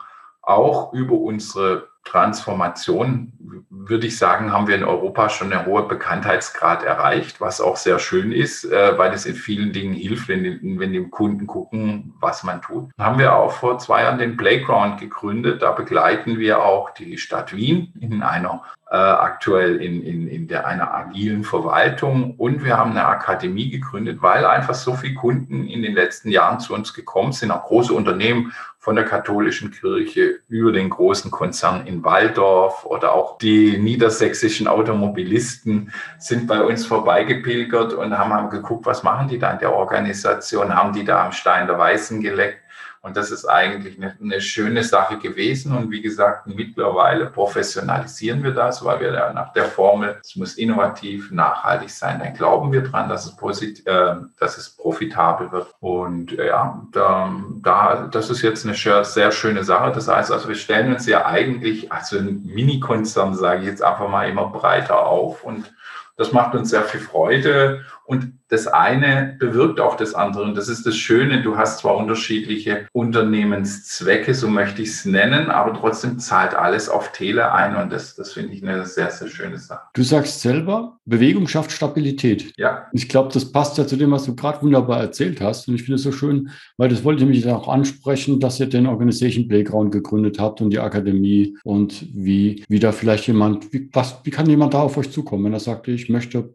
auch 0.50 0.92
über 0.92 1.14
unsere 1.14 1.90
Transformation, 2.04 3.32
würde 3.68 4.06
ich 4.06 4.16
sagen, 4.16 4.52
haben 4.52 4.66
wir 4.66 4.74
in 4.74 4.84
Europa 4.84 5.28
schon 5.28 5.52
einen 5.52 5.66
hohen 5.66 5.86
Bekanntheitsgrad 5.86 6.82
erreicht, 6.82 7.40
was 7.40 7.60
auch 7.60 7.76
sehr 7.76 7.98
schön 7.98 8.32
ist, 8.32 8.64
äh, 8.64 8.96
weil 8.98 9.12
es 9.12 9.26
in 9.26 9.34
vielen 9.34 9.72
Dingen 9.72 9.94
hilft, 9.94 10.28
wenn, 10.28 10.78
wenn 10.78 10.92
die 10.92 11.08
Kunden 11.08 11.46
gucken, 11.46 12.14
was 12.20 12.42
man 12.42 12.62
tut. 12.62 12.90
Dann 12.96 13.06
haben 13.06 13.18
wir 13.18 13.34
auch 13.34 13.52
vor 13.52 13.78
zwei 13.78 14.02
Jahren 14.02 14.18
den 14.18 14.36
Playground 14.36 14.98
gegründet. 14.98 15.62
Da 15.62 15.72
begleiten 15.72 16.38
wir 16.38 16.64
auch 16.64 16.90
die 16.90 17.18
Stadt 17.18 17.54
Wien 17.54 17.92
in 18.00 18.22
einer 18.22 18.62
äh, 18.90 18.96
aktuell 18.96 19.76
in, 19.76 20.02
in, 20.02 20.26
in 20.26 20.48
der, 20.48 20.66
einer 20.66 20.92
agilen 20.92 21.44
Verwaltung 21.44 22.34
und 22.36 22.64
wir 22.64 22.76
haben 22.76 22.90
eine 22.90 23.06
Akademie 23.06 23.70
gegründet, 23.70 24.20
weil 24.20 24.44
einfach 24.44 24.74
so 24.74 24.94
viele 24.94 25.14
Kunden 25.14 25.68
in 25.68 25.82
den 25.82 25.94
letzten 25.94 26.28
Jahren 26.28 26.58
zu 26.58 26.74
uns 26.74 26.92
gekommen 26.92 27.30
sind, 27.30 27.52
auch 27.52 27.62
große 27.62 27.92
Unternehmen 27.92 28.52
von 28.81 28.97
der 28.97 29.05
katholischen 29.05 29.71
Kirche 29.71 30.40
über 30.49 30.73
den 30.73 30.88
großen 30.88 31.31
Konzern 31.31 31.87
in 31.87 32.03
Waldorf 32.03 32.87
oder 32.87 33.12
auch 33.14 33.37
die 33.37 33.77
niedersächsischen 33.77 34.66
Automobilisten 34.66 35.93
sind 36.19 36.47
bei 36.47 36.62
uns 36.62 36.87
vorbeigepilgert 36.87 37.93
und 37.93 38.16
haben 38.16 38.49
geguckt, 38.49 38.87
was 38.87 39.03
machen 39.03 39.29
die 39.29 39.38
da 39.38 39.53
in 39.53 39.59
der 39.59 39.75
Organisation, 39.75 40.75
haben 40.75 40.95
die 40.95 41.05
da 41.05 41.27
am 41.27 41.33
Stein 41.33 41.66
der 41.66 41.79
Weißen 41.79 42.23
geleckt 42.23 42.62
und 43.02 43.16
das 43.16 43.30
ist 43.30 43.46
eigentlich 43.46 43.96
eine, 43.96 44.14
eine, 44.20 44.42
schöne 44.42 44.84
Sache 44.84 45.18
gewesen. 45.18 45.74
Und 45.74 45.90
wie 45.90 46.02
gesagt, 46.02 46.46
mittlerweile 46.46 47.26
professionalisieren 47.26 48.42
wir 48.42 48.50
das, 48.50 48.84
weil 48.84 49.00
wir 49.00 49.12
da 49.12 49.32
nach 49.32 49.54
der 49.54 49.64
Formel, 49.64 50.18
es 50.22 50.36
muss 50.36 50.54
innovativ, 50.58 51.30
nachhaltig 51.30 51.88
sein. 51.88 52.18
Dann 52.18 52.34
glauben 52.34 52.72
wir 52.72 52.82
dran, 52.82 53.08
dass 53.08 53.24
es, 53.24 53.34
posit 53.36 53.86
äh, 53.86 54.16
dass 54.38 54.58
es 54.58 54.76
profitabel 54.76 55.50
wird. 55.50 55.74
Und 55.80 56.38
äh, 56.38 56.48
ja, 56.48 56.82
da, 56.92 57.32
da, 57.62 58.06
das 58.10 58.28
ist 58.28 58.42
jetzt 58.42 58.66
eine 58.66 58.74
sehr 58.74 59.32
schöne 59.32 59.64
Sache. 59.64 59.92
Das 59.92 60.06
heißt, 60.06 60.30
also 60.30 60.48
wir 60.48 60.54
stellen 60.54 60.92
uns 60.92 61.06
ja 61.06 61.24
eigentlich, 61.24 61.90
also 61.90 62.18
ein 62.18 62.44
Mini-Konzern, 62.44 63.34
sage 63.34 63.60
ich 63.62 63.66
jetzt 63.66 63.82
einfach 63.82 64.10
mal, 64.10 64.28
immer 64.28 64.48
breiter 64.48 65.06
auf. 65.06 65.42
Und 65.42 65.72
das 66.18 66.32
macht 66.32 66.54
uns 66.54 66.68
sehr 66.68 66.82
viel 66.82 67.00
Freude. 67.00 67.82
Und 68.04 68.39
das 68.50 68.66
eine 68.66 69.36
bewirkt 69.38 69.80
auch 69.80 69.96
das 69.96 70.14
andere. 70.14 70.42
Und 70.42 70.56
das 70.56 70.68
ist 70.68 70.84
das 70.84 70.96
Schöne. 70.96 71.42
Du 71.42 71.56
hast 71.56 71.78
zwar 71.78 71.96
unterschiedliche 71.96 72.86
Unternehmenszwecke, 72.92 74.34
so 74.34 74.48
möchte 74.48 74.82
ich 74.82 74.88
es 74.90 75.04
nennen, 75.04 75.50
aber 75.50 75.72
trotzdem 75.74 76.18
zahlt 76.18 76.54
alles 76.54 76.88
auf 76.88 77.12
Tele 77.12 77.52
ein. 77.52 77.76
Und 77.76 77.92
das, 77.92 78.16
das 78.16 78.32
finde 78.32 78.52
ich 78.52 78.62
eine 78.62 78.84
sehr, 78.86 79.10
sehr 79.10 79.28
schöne 79.28 79.58
Sache. 79.58 79.82
Du 79.94 80.02
sagst 80.02 80.40
selber, 80.40 80.98
Bewegung 81.04 81.46
schafft 81.46 81.70
Stabilität. 81.70 82.52
Ja. 82.56 82.86
Ich 82.92 83.08
glaube, 83.08 83.30
das 83.32 83.50
passt 83.50 83.78
ja 83.78 83.86
zu 83.86 83.96
dem, 83.96 84.10
was 84.10 84.24
du 84.24 84.34
gerade 84.34 84.62
wunderbar 84.62 85.00
erzählt 85.00 85.40
hast. 85.40 85.68
Und 85.68 85.76
ich 85.76 85.82
finde 85.82 85.96
es 85.96 86.02
so 86.02 86.12
schön, 86.12 86.50
weil 86.76 86.88
das 86.88 87.04
wollte 87.04 87.22
ich 87.22 87.28
mich 87.28 87.48
auch 87.48 87.68
ansprechen, 87.68 88.40
dass 88.40 88.58
ihr 88.58 88.66
den 88.66 88.86
Organization 88.86 89.46
Playground 89.46 89.92
gegründet 89.92 90.40
habt 90.40 90.60
und 90.60 90.70
die 90.70 90.80
Akademie 90.80 91.56
und 91.62 92.04
wie, 92.12 92.64
wie 92.68 92.80
da 92.80 92.90
vielleicht 92.90 93.28
jemand, 93.28 93.72
wie, 93.72 93.88
was, 93.92 94.18
wie 94.24 94.30
kann 94.30 94.50
jemand 94.50 94.74
da 94.74 94.82
auf 94.82 94.96
euch 94.96 95.10
zukommen, 95.12 95.44
wenn 95.44 95.52
er 95.52 95.60
sagt, 95.60 95.86
ich 95.86 96.08
möchte 96.08 96.54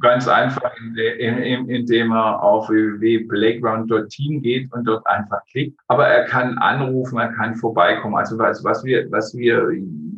Ganz 0.00 0.26
einfach, 0.26 0.72
indem 0.78 2.12
er 2.12 2.42
auf 2.42 2.68
www.playground.team 2.68 4.42
geht 4.42 4.72
und 4.72 4.84
dort 4.84 5.06
einfach 5.06 5.44
klickt. 5.50 5.78
Aber 5.88 6.06
er 6.06 6.24
kann 6.24 6.58
anrufen, 6.58 7.18
er 7.18 7.32
kann 7.32 7.54
vorbeikommen. 7.54 8.16
Also 8.16 8.38
was, 8.38 8.64
was 8.64 8.84
wir, 8.84 9.10
was 9.12 9.36
wir, 9.36 9.68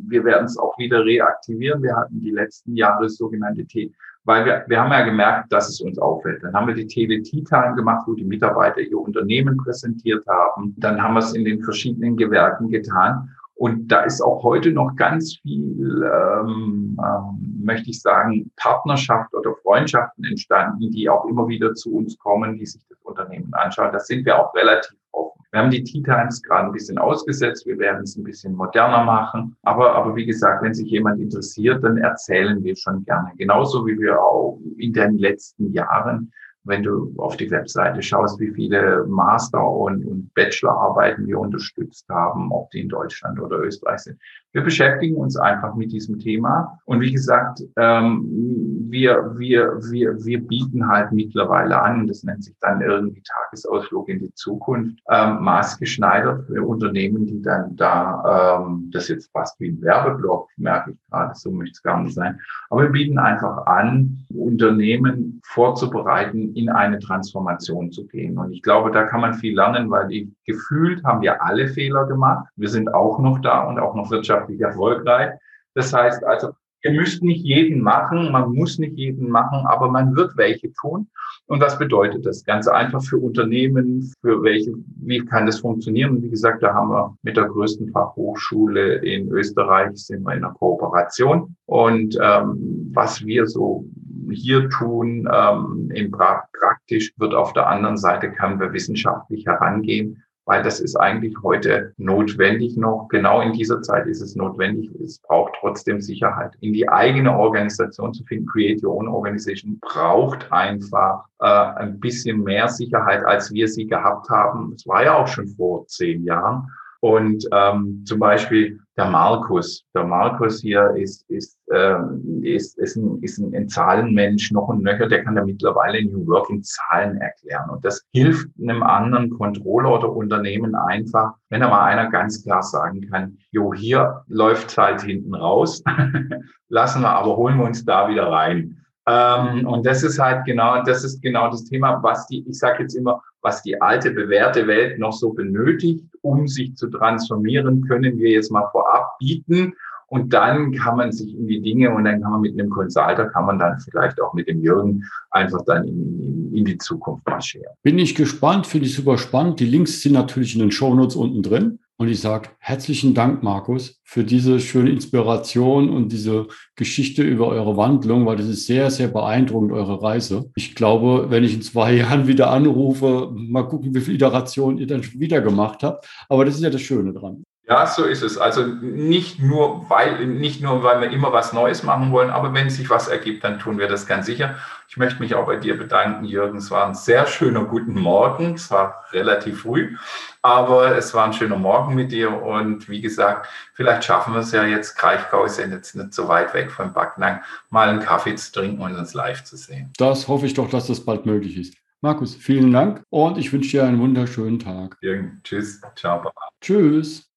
wir 0.09 0.24
werden 0.24 0.46
es 0.46 0.59
auch 0.59 0.76
wieder 0.78 1.05
reaktivieren. 1.05 1.83
Wir 1.83 1.96
hatten 1.96 2.20
die 2.20 2.31
letzten 2.31 2.76
Jahre 2.76 3.09
sogenannte 3.09 3.66
T, 3.66 3.92
weil 4.24 4.44
wir, 4.44 4.64
wir 4.68 4.81
haben 4.81 4.92
ja 4.92 5.05
gemerkt, 5.05 5.52
dass 5.52 5.68
es 5.68 5.81
uns 5.81 5.98
auffällt. 5.98 6.42
Dann 6.42 6.55
haben 6.55 6.68
wir 6.68 6.74
die 6.74 6.87
Tele-T-Time 6.87 7.74
gemacht, 7.74 8.05
wo 8.07 8.14
die 8.14 8.24
Mitarbeiter 8.24 8.81
ihr 8.81 8.98
Unternehmen 8.98 9.57
präsentiert 9.59 10.24
haben. 10.28 10.74
Dann 10.78 11.02
haben 11.02 11.14
wir 11.14 11.20
es 11.20 11.35
in 11.35 11.44
den 11.44 11.62
verschiedenen 11.62 12.16
Gewerken 12.16 12.70
getan. 12.70 13.28
Und 13.55 13.88
da 13.88 14.03
ist 14.03 14.21
auch 14.21 14.43
heute 14.43 14.73
noch 14.73 14.97
ganz 14.97 15.37
viel, 15.37 16.03
ähm, 16.03 16.99
ähm, 17.01 17.62
möchte 17.62 17.91
ich 17.91 18.01
sagen, 18.01 18.51
Partnerschaft 18.57 19.33
oder 19.35 19.55
Freundschaften 19.62 20.25
entstanden, 20.25 20.91
die 20.91 21.09
auch 21.09 21.27
immer 21.27 21.47
wieder 21.47 21.75
zu 21.75 21.95
uns 21.95 22.19
kommen, 22.19 22.59
die 22.59 22.67
sich 22.67 22.83
das 22.88 22.99
Unternehmen 23.03 23.53
anschauen. 23.55 23.93
Da 23.93 24.01
sind 24.01 24.25
wir 24.25 24.38
auch 24.38 24.55
relativ 24.55 24.97
offen. 25.12 25.43
Wir 25.53 25.61
haben 25.61 25.71
die 25.71 25.85
Tea 25.85 26.03
Times 26.03 26.43
gerade 26.43 26.67
ein 26.67 26.73
bisschen 26.73 26.97
ausgesetzt. 26.97 27.67
Wir 27.67 27.79
werden 27.79 28.03
es 28.03 28.17
ein 28.17 28.25
bisschen 28.25 28.55
moderner 28.55 29.05
machen. 29.05 29.55
Aber, 29.62 29.95
aber 29.95 30.17
wie 30.17 30.25
gesagt, 30.25 30.62
wenn 30.62 30.73
sich 30.73 30.88
jemand 30.88 31.21
interessiert, 31.21 31.85
dann 31.85 31.99
erzählen 31.99 32.65
wir 32.65 32.75
schon 32.75 33.05
gerne. 33.05 33.33
Genauso 33.37 33.87
wie 33.87 33.99
wir 33.99 34.19
auch 34.19 34.59
in 34.79 34.95
den 34.95 35.19
letzten 35.19 35.73
Jahren 35.73 36.33
wenn 36.64 36.83
du 36.83 37.12
auf 37.18 37.37
die 37.37 37.51
Webseite 37.51 38.03
schaust, 38.03 38.38
wie 38.38 38.53
viele 38.53 39.05
Master- 39.07 39.68
und, 39.68 40.05
und 40.05 40.33
Bachelorarbeiten 40.35 41.27
wir 41.27 41.38
unterstützt 41.38 42.09
haben, 42.09 42.53
ob 42.53 42.70
die 42.70 42.81
in 42.81 42.88
Deutschland 42.88 43.40
oder 43.40 43.59
Österreich 43.59 44.01
sind. 44.01 44.20
Wir 44.53 44.62
beschäftigen 44.62 45.17
uns 45.17 45.37
einfach 45.37 45.75
mit 45.75 45.93
diesem 45.93 46.19
Thema. 46.19 46.79
Und 46.85 47.01
wie 47.01 47.12
gesagt, 47.12 47.62
ähm, 47.77 48.83
wir, 48.93 49.33
wir, 49.38 49.79
wir, 49.91 50.23
wir 50.25 50.47
bieten 50.47 50.87
halt 50.87 51.12
mittlerweile 51.12 51.81
an, 51.81 52.07
das 52.07 52.23
nennt 52.23 52.45
sich 52.45 52.55
dann 52.61 52.83
irgendwie 52.83 53.23
Tagesausflug 53.23 54.09
in 54.11 54.19
die 54.21 54.35
Zukunft, 54.35 54.99
ähm, 55.09 55.41
maßgeschneidert 55.41 56.47
für 56.47 56.62
Unternehmen, 56.62 57.27
die 57.27 57.41
dann 57.41 57.75
da, 57.77 58.59
ähm, 58.61 58.91
das 58.93 59.09
jetzt 59.09 59.31
fast 59.33 59.59
wie 59.59 59.71
ein 59.71 59.81
Werbeblock, 59.81 60.49
merke 60.59 60.93
ich 60.93 60.99
gerade, 61.11 61.35
so 61.35 61.51
möchte 61.51 61.73
es 61.73 61.83
gar 61.83 62.03
nicht 62.03 62.15
sein. 62.15 62.38
Aber 62.69 62.83
wir 62.83 62.91
bieten 62.91 63.19
einfach 63.19 63.67
an, 63.67 64.19
Unternehmen 64.35 65.41
vorzubereiten, 65.45 66.55
in 66.55 66.69
eine 66.69 66.99
Transformation 66.99 67.91
zu 67.91 68.07
gehen. 68.07 68.37
Und 68.37 68.53
ich 68.53 68.62
glaube, 68.62 68.91
da 68.91 69.05
kann 69.05 69.23
man 69.23 69.35
viel 69.35 69.55
lernen, 69.55 69.91
weil 69.91 70.09
die, 70.09 70.35
gefühlt 70.45 71.03
haben 71.05 71.23
wir 71.23 71.43
alle 71.43 71.69
Fehler 71.69 72.07
gemacht. 72.07 72.47
Wir 72.57 72.69
sind 72.69 72.93
auch 72.93 73.19
noch 73.19 73.41
da 73.41 73.62
und 73.62 73.79
auch 73.79 73.95
noch 73.95 74.11
wirtschaftlich 74.11 74.41
wirtschaftlich 74.42 74.61
erfolgreich. 74.61 75.31
Das 75.74 75.92
heißt 75.92 76.24
also, 76.24 76.50
ihr 76.85 76.92
müsst 76.92 77.22
nicht 77.22 77.44
jeden 77.44 77.81
machen, 77.81 78.33
man 78.33 78.52
muss 78.52 78.78
nicht 78.78 78.96
jeden 78.96 79.31
machen, 79.31 79.66
aber 79.66 79.88
man 79.88 80.16
wird 80.16 80.37
welche 80.37 80.72
tun. 80.72 81.09
Und 81.46 81.61
was 81.61 81.78
bedeutet 81.78 82.24
das? 82.24 82.44
Ganz 82.44 82.66
einfach 82.66 83.02
für 83.02 83.18
Unternehmen, 83.18 84.12
für 84.20 84.42
welche, 84.42 84.74
wie 85.02 85.24
kann 85.24 85.46
das 85.46 85.61
funktionieren? 85.61 86.22
Wie 86.22 86.31
gesagt, 86.31 86.62
da 86.62 86.74
haben 86.74 86.90
wir 86.90 87.16
mit 87.22 87.37
der 87.37 87.46
größten 87.46 87.90
Fachhochschule 87.90 88.96
in 88.96 89.28
Österreich, 89.28 89.90
sind 89.94 90.24
wir 90.24 90.35
in 90.35 90.44
einer 90.44 90.55
Kooperation. 90.55 91.55
Und 91.66 92.18
ähm, 92.20 92.90
was 92.92 93.24
wir 93.24 93.46
so 93.46 93.85
hier 94.31 94.68
tun, 94.70 95.28
ähm, 95.33 95.90
in 95.94 96.11
pra 96.11 96.44
praktisch 96.59 97.12
wird 97.18 97.35
auf 97.35 97.52
der 97.52 97.68
anderen 97.68 97.96
Seite, 97.96 98.31
können 98.33 98.59
wir 98.59 98.72
wissenschaftlich 98.72 99.46
herangehen 99.46 100.22
weil 100.44 100.62
das 100.62 100.81
ist 100.81 100.96
eigentlich 100.96 101.35
heute 101.42 101.92
notwendig 101.96 102.76
noch. 102.76 103.09
Genau 103.09 103.40
in 103.40 103.52
dieser 103.52 103.81
Zeit 103.83 104.07
ist 104.07 104.20
es 104.20 104.35
notwendig. 104.35 104.90
Es 105.00 105.18
braucht 105.20 105.55
trotzdem 105.61 106.00
Sicherheit. 106.00 106.52
In 106.61 106.72
die 106.72 106.88
eigene 106.88 107.37
Organisation 107.37 108.12
zu 108.12 108.24
finden, 108.24 108.46
Create 108.46 108.83
Your 108.83 108.96
Own 108.96 109.09
Organization, 109.09 109.78
braucht 109.81 110.50
einfach 110.50 111.24
äh, 111.40 111.46
ein 111.46 112.00
bisschen 112.00 112.42
mehr 112.42 112.68
Sicherheit, 112.68 113.24
als 113.24 113.52
wir 113.52 113.68
sie 113.68 113.87
gehabt 113.87 114.28
haben. 114.31 114.72
Es 114.74 114.87
war 114.87 115.05
ja 115.05 115.16
auch 115.16 115.28
schon 115.28 115.48
vor 115.48 115.87
zehn 115.87 116.24
Jahren. 116.24 116.68
Und 117.05 117.45
ähm, 117.51 118.05
zum 118.07 118.21
Beispiel 118.21 118.79
der 118.97 119.07
Markus, 119.07 119.85
der 119.93 120.05
Markus 120.05 120.61
hier 120.61 120.95
ist, 120.97 121.29
ist, 121.29 121.59
ähm, 121.75 122.41
ist, 122.45 122.79
ist, 122.79 122.95
ein, 122.95 123.21
ist 123.23 123.38
ein, 123.38 123.53
ein 123.57 123.69
Zahlenmensch 123.69 124.53
noch 124.53 124.69
und 124.69 124.85
nöcher, 124.85 125.09
der 125.09 125.25
kann 125.25 125.35
da 125.35 125.45
mittlerweile 125.45 126.05
New 126.05 126.25
Work 126.29 126.49
in 126.51 126.62
Zahlen 126.62 127.17
erklären. 127.17 127.71
Und 127.71 127.85
das 127.85 128.07
hilft 128.12 128.49
einem 128.61 128.85
anderen 128.85 129.31
Controller 129.31 129.99
oder 129.99 130.12
Unternehmen 130.12 130.77
einfach, 130.77 131.33
wenn 131.49 131.62
da 131.62 131.69
mal 131.69 131.85
einer 131.87 132.09
ganz 132.09 132.45
klar 132.45 132.62
sagen 132.62 133.01
kann, 133.11 133.37
jo, 133.51 133.75
hier 133.75 134.23
läuft 134.29 134.79
halt 134.79 135.03
hinten 135.03 135.35
raus, 135.35 135.83
lassen 136.69 137.03
wir, 137.03 137.11
aber 137.11 137.37
holen 137.37 137.59
wir 137.59 137.65
uns 137.65 137.85
da 137.85 138.09
wieder 138.09 138.31
rein. 138.31 138.82
Ähm, 139.07 139.67
und 139.67 139.85
das 139.85 140.03
ist 140.03 140.19
halt 140.19 140.45
genau, 140.45 140.83
das 140.85 141.03
ist 141.05 141.21
genau 141.23 141.51
das 141.51 141.65
Thema, 141.65 142.03
was 142.03 142.27
die, 142.29 142.45
ich 142.49 142.59
sage 142.59 142.83
jetzt 142.83 142.95
immer, 142.95 143.21
was 143.41 143.62
die 143.62 143.81
alte 143.81 144.12
bewährte 144.12 144.67
Welt 144.67 144.99
noch 144.99 145.12
so 145.12 145.31
benötigt, 145.33 146.05
um 146.21 146.47
sich 146.47 146.77
zu 146.77 146.88
transformieren, 146.88 147.87
können 147.88 148.17
wir 148.19 148.31
jetzt 148.31 148.53
mal 148.53 148.69
vorab 148.71 149.19
bieten. 149.19 149.75
Und 150.07 150.35
dann 150.35 150.73
kann 150.73 150.99
man 150.99 151.11
sich 151.11 151.35
in 151.35 151.47
die 151.47 151.62
Dinge 151.62 151.91
und 151.91 152.05
dann 152.05 152.21
kann 152.21 152.33
man 152.33 152.43
mit 152.43 152.53
einem 152.53 152.69
Consulter, 152.69 153.31
kann 153.31 153.47
man 153.47 153.59
dann 153.59 153.81
vielleicht 153.81 154.21
auch 154.21 154.35
mit 154.35 154.47
dem 154.47 154.61
Jürgen 154.61 155.03
einfach 155.31 155.65
dann 155.65 155.88
in, 155.88 156.53
in, 156.53 156.67
die 156.67 156.77
Zukunft 156.77 157.27
marschieren. 157.27 157.73
Bin 157.83 157.99
ich 157.99 158.15
gespannt, 158.15 158.67
finde 158.67 158.88
ich 158.88 158.95
super 158.95 159.17
spannend. 159.17 159.59
Die 159.59 159.65
Links 159.65 160.03
sind 160.03 160.12
natürlich 160.12 160.55
in 160.55 160.61
den 160.61 160.71
Shownotes 160.71 161.17
unten 161.17 161.43
drin. 161.43 161.79
Und 162.03 162.09
ich 162.09 162.21
sage 162.21 162.49
herzlichen 162.59 163.15
Dank, 163.15 163.45
Markus, 163.45 164.01
für 164.03 164.25
diese 164.25 164.59
schöne 164.59 164.91
Inspiration 164.91 165.88
und 165.88 166.11
diese 166.11 166.49
Geschichte 166.75 167.23
über 167.23 167.47
eure 167.47 167.77
Wandlung, 167.77 168.27
weil 168.27 168.35
das 168.35 168.49
ist 168.49 168.67
sehr, 168.67 168.91
sehr 168.91 169.07
beeindruckend, 169.07 169.71
eure 169.71 170.03
Reise. 170.03 170.51
Ich 170.57 170.75
glaube, 170.75 171.27
wenn 171.31 171.45
ich 171.45 171.55
in 171.55 171.62
zwei 171.62 171.93
Jahren 171.99 172.27
wieder 172.27 172.51
anrufe, 172.51 173.31
mal 173.37 173.69
gucken, 173.69 173.95
wie 173.95 174.01
viele 174.01 174.17
Iterationen 174.17 174.79
ihr 174.79 174.88
dann 174.88 175.05
wieder 175.15 175.41
gemacht 175.43 175.85
habt. 175.85 176.09
Aber 176.29 176.45
das 176.45 176.57
ist 176.57 176.65
ja 176.65 176.71
das 176.71 176.83
Schöne 176.83 177.12
dran. 177.12 177.45
Ja, 177.68 177.87
so 177.87 178.05
ist 178.05 178.22
es. 178.22 178.38
Also 178.38 178.66
nicht 178.66 179.38
nur, 179.38 179.88
weil, 179.88 180.27
nicht 180.27 180.61
nur, 180.61 180.83
weil 180.83 181.01
wir 181.01 181.11
immer 181.11 181.33
was 181.33 181.53
Neues 181.53 181.85
machen 181.85 182.11
wollen, 182.11 182.31
aber 182.31 182.53
wenn 182.53 182.70
sich 182.70 182.90
was 182.90 183.07
ergibt, 183.07 183.44
dann 183.44 183.61
tun 183.61 183.79
wir 183.79 183.87
das 183.87 184.09
ganz 184.09 184.27
sicher. 184.27 184.57
Ich 184.88 184.96
möchte 184.96 185.20
mich 185.20 185.37
auch 185.37 185.46
bei 185.46 185.57
dir 185.57 185.79
bedanken, 185.79 186.25
Jürgen. 186.25 186.59
Es 186.59 186.72
war 186.72 186.87
ein 186.88 186.96
sehr 186.96 187.25
schöner 187.27 187.64
guten 187.64 187.94
Morgen. 187.94 188.55
Es 188.55 188.68
war 188.72 189.05
relativ 189.12 189.62
früh, 189.62 189.96
aber 190.42 190.96
es 190.96 191.14
war 191.14 191.25
ein 191.25 191.33
schöner 191.33 191.57
Morgen 191.57 191.94
mit 191.94 192.11
dir. 192.11 192.42
Und 192.42 192.88
wie 192.88 193.01
gesagt, 193.01 193.48
vielleicht 193.75 194.05
schaffen 194.05 194.35
wir 194.35 194.40
es 194.40 194.51
ja 194.51 194.64
jetzt. 194.64 194.96
Kraichgau 194.96 195.44
ist 195.44 195.61
ja 195.61 195.66
jetzt 195.66 195.94
nicht 195.94 196.12
so 196.12 196.27
weit 196.27 196.53
weg 196.55 196.72
von 196.72 196.92
Backnang, 196.92 197.42
mal 197.70 197.88
einen 197.88 198.01
Kaffee 198.01 198.35
zu 198.35 198.51
trinken 198.51 198.83
und 198.83 198.96
uns 198.96 199.14
live 199.14 199.44
zu 199.44 199.57
sehen. 199.57 199.92
Das 199.98 200.27
hoffe 200.27 200.46
ich 200.46 200.55
doch, 200.55 200.68
dass 200.68 200.88
das 200.88 201.05
bald 201.05 201.27
möglich 201.27 201.57
ist. 201.57 201.75
Markus, 202.01 202.35
vielen 202.35 202.72
Dank 202.72 203.05
und 203.11 203.38
ich 203.38 203.53
wünsche 203.53 203.70
dir 203.70 203.85
einen 203.85 204.01
wunderschönen 204.01 204.59
Tag. 204.59 204.96
Jürgen, 205.01 205.40
tschüss. 205.44 205.81
Ciao, 205.94 206.20
Papa. 206.20 206.48
Tschüss. 206.61 207.32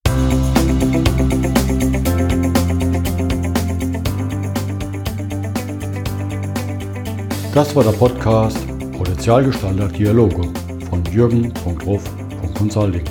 Das 7.53 7.73
war 7.73 7.85
der 7.85 7.91
Podcast 7.91 8.57
Potenzialgestalter 8.97 9.87
Dialoge 9.87 10.41
von 10.89 11.01
jürgen.ruf.consulting. 11.05 13.05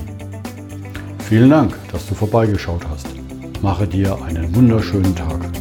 Vielen 1.21 1.49
Dank, 1.49 1.75
dass 1.90 2.07
du 2.07 2.14
vorbeigeschaut 2.14 2.83
hast. 2.90 3.07
Mache 3.62 3.87
dir 3.87 4.23
einen 4.23 4.55
wunderschönen 4.55 5.17
Tag. 5.17 5.54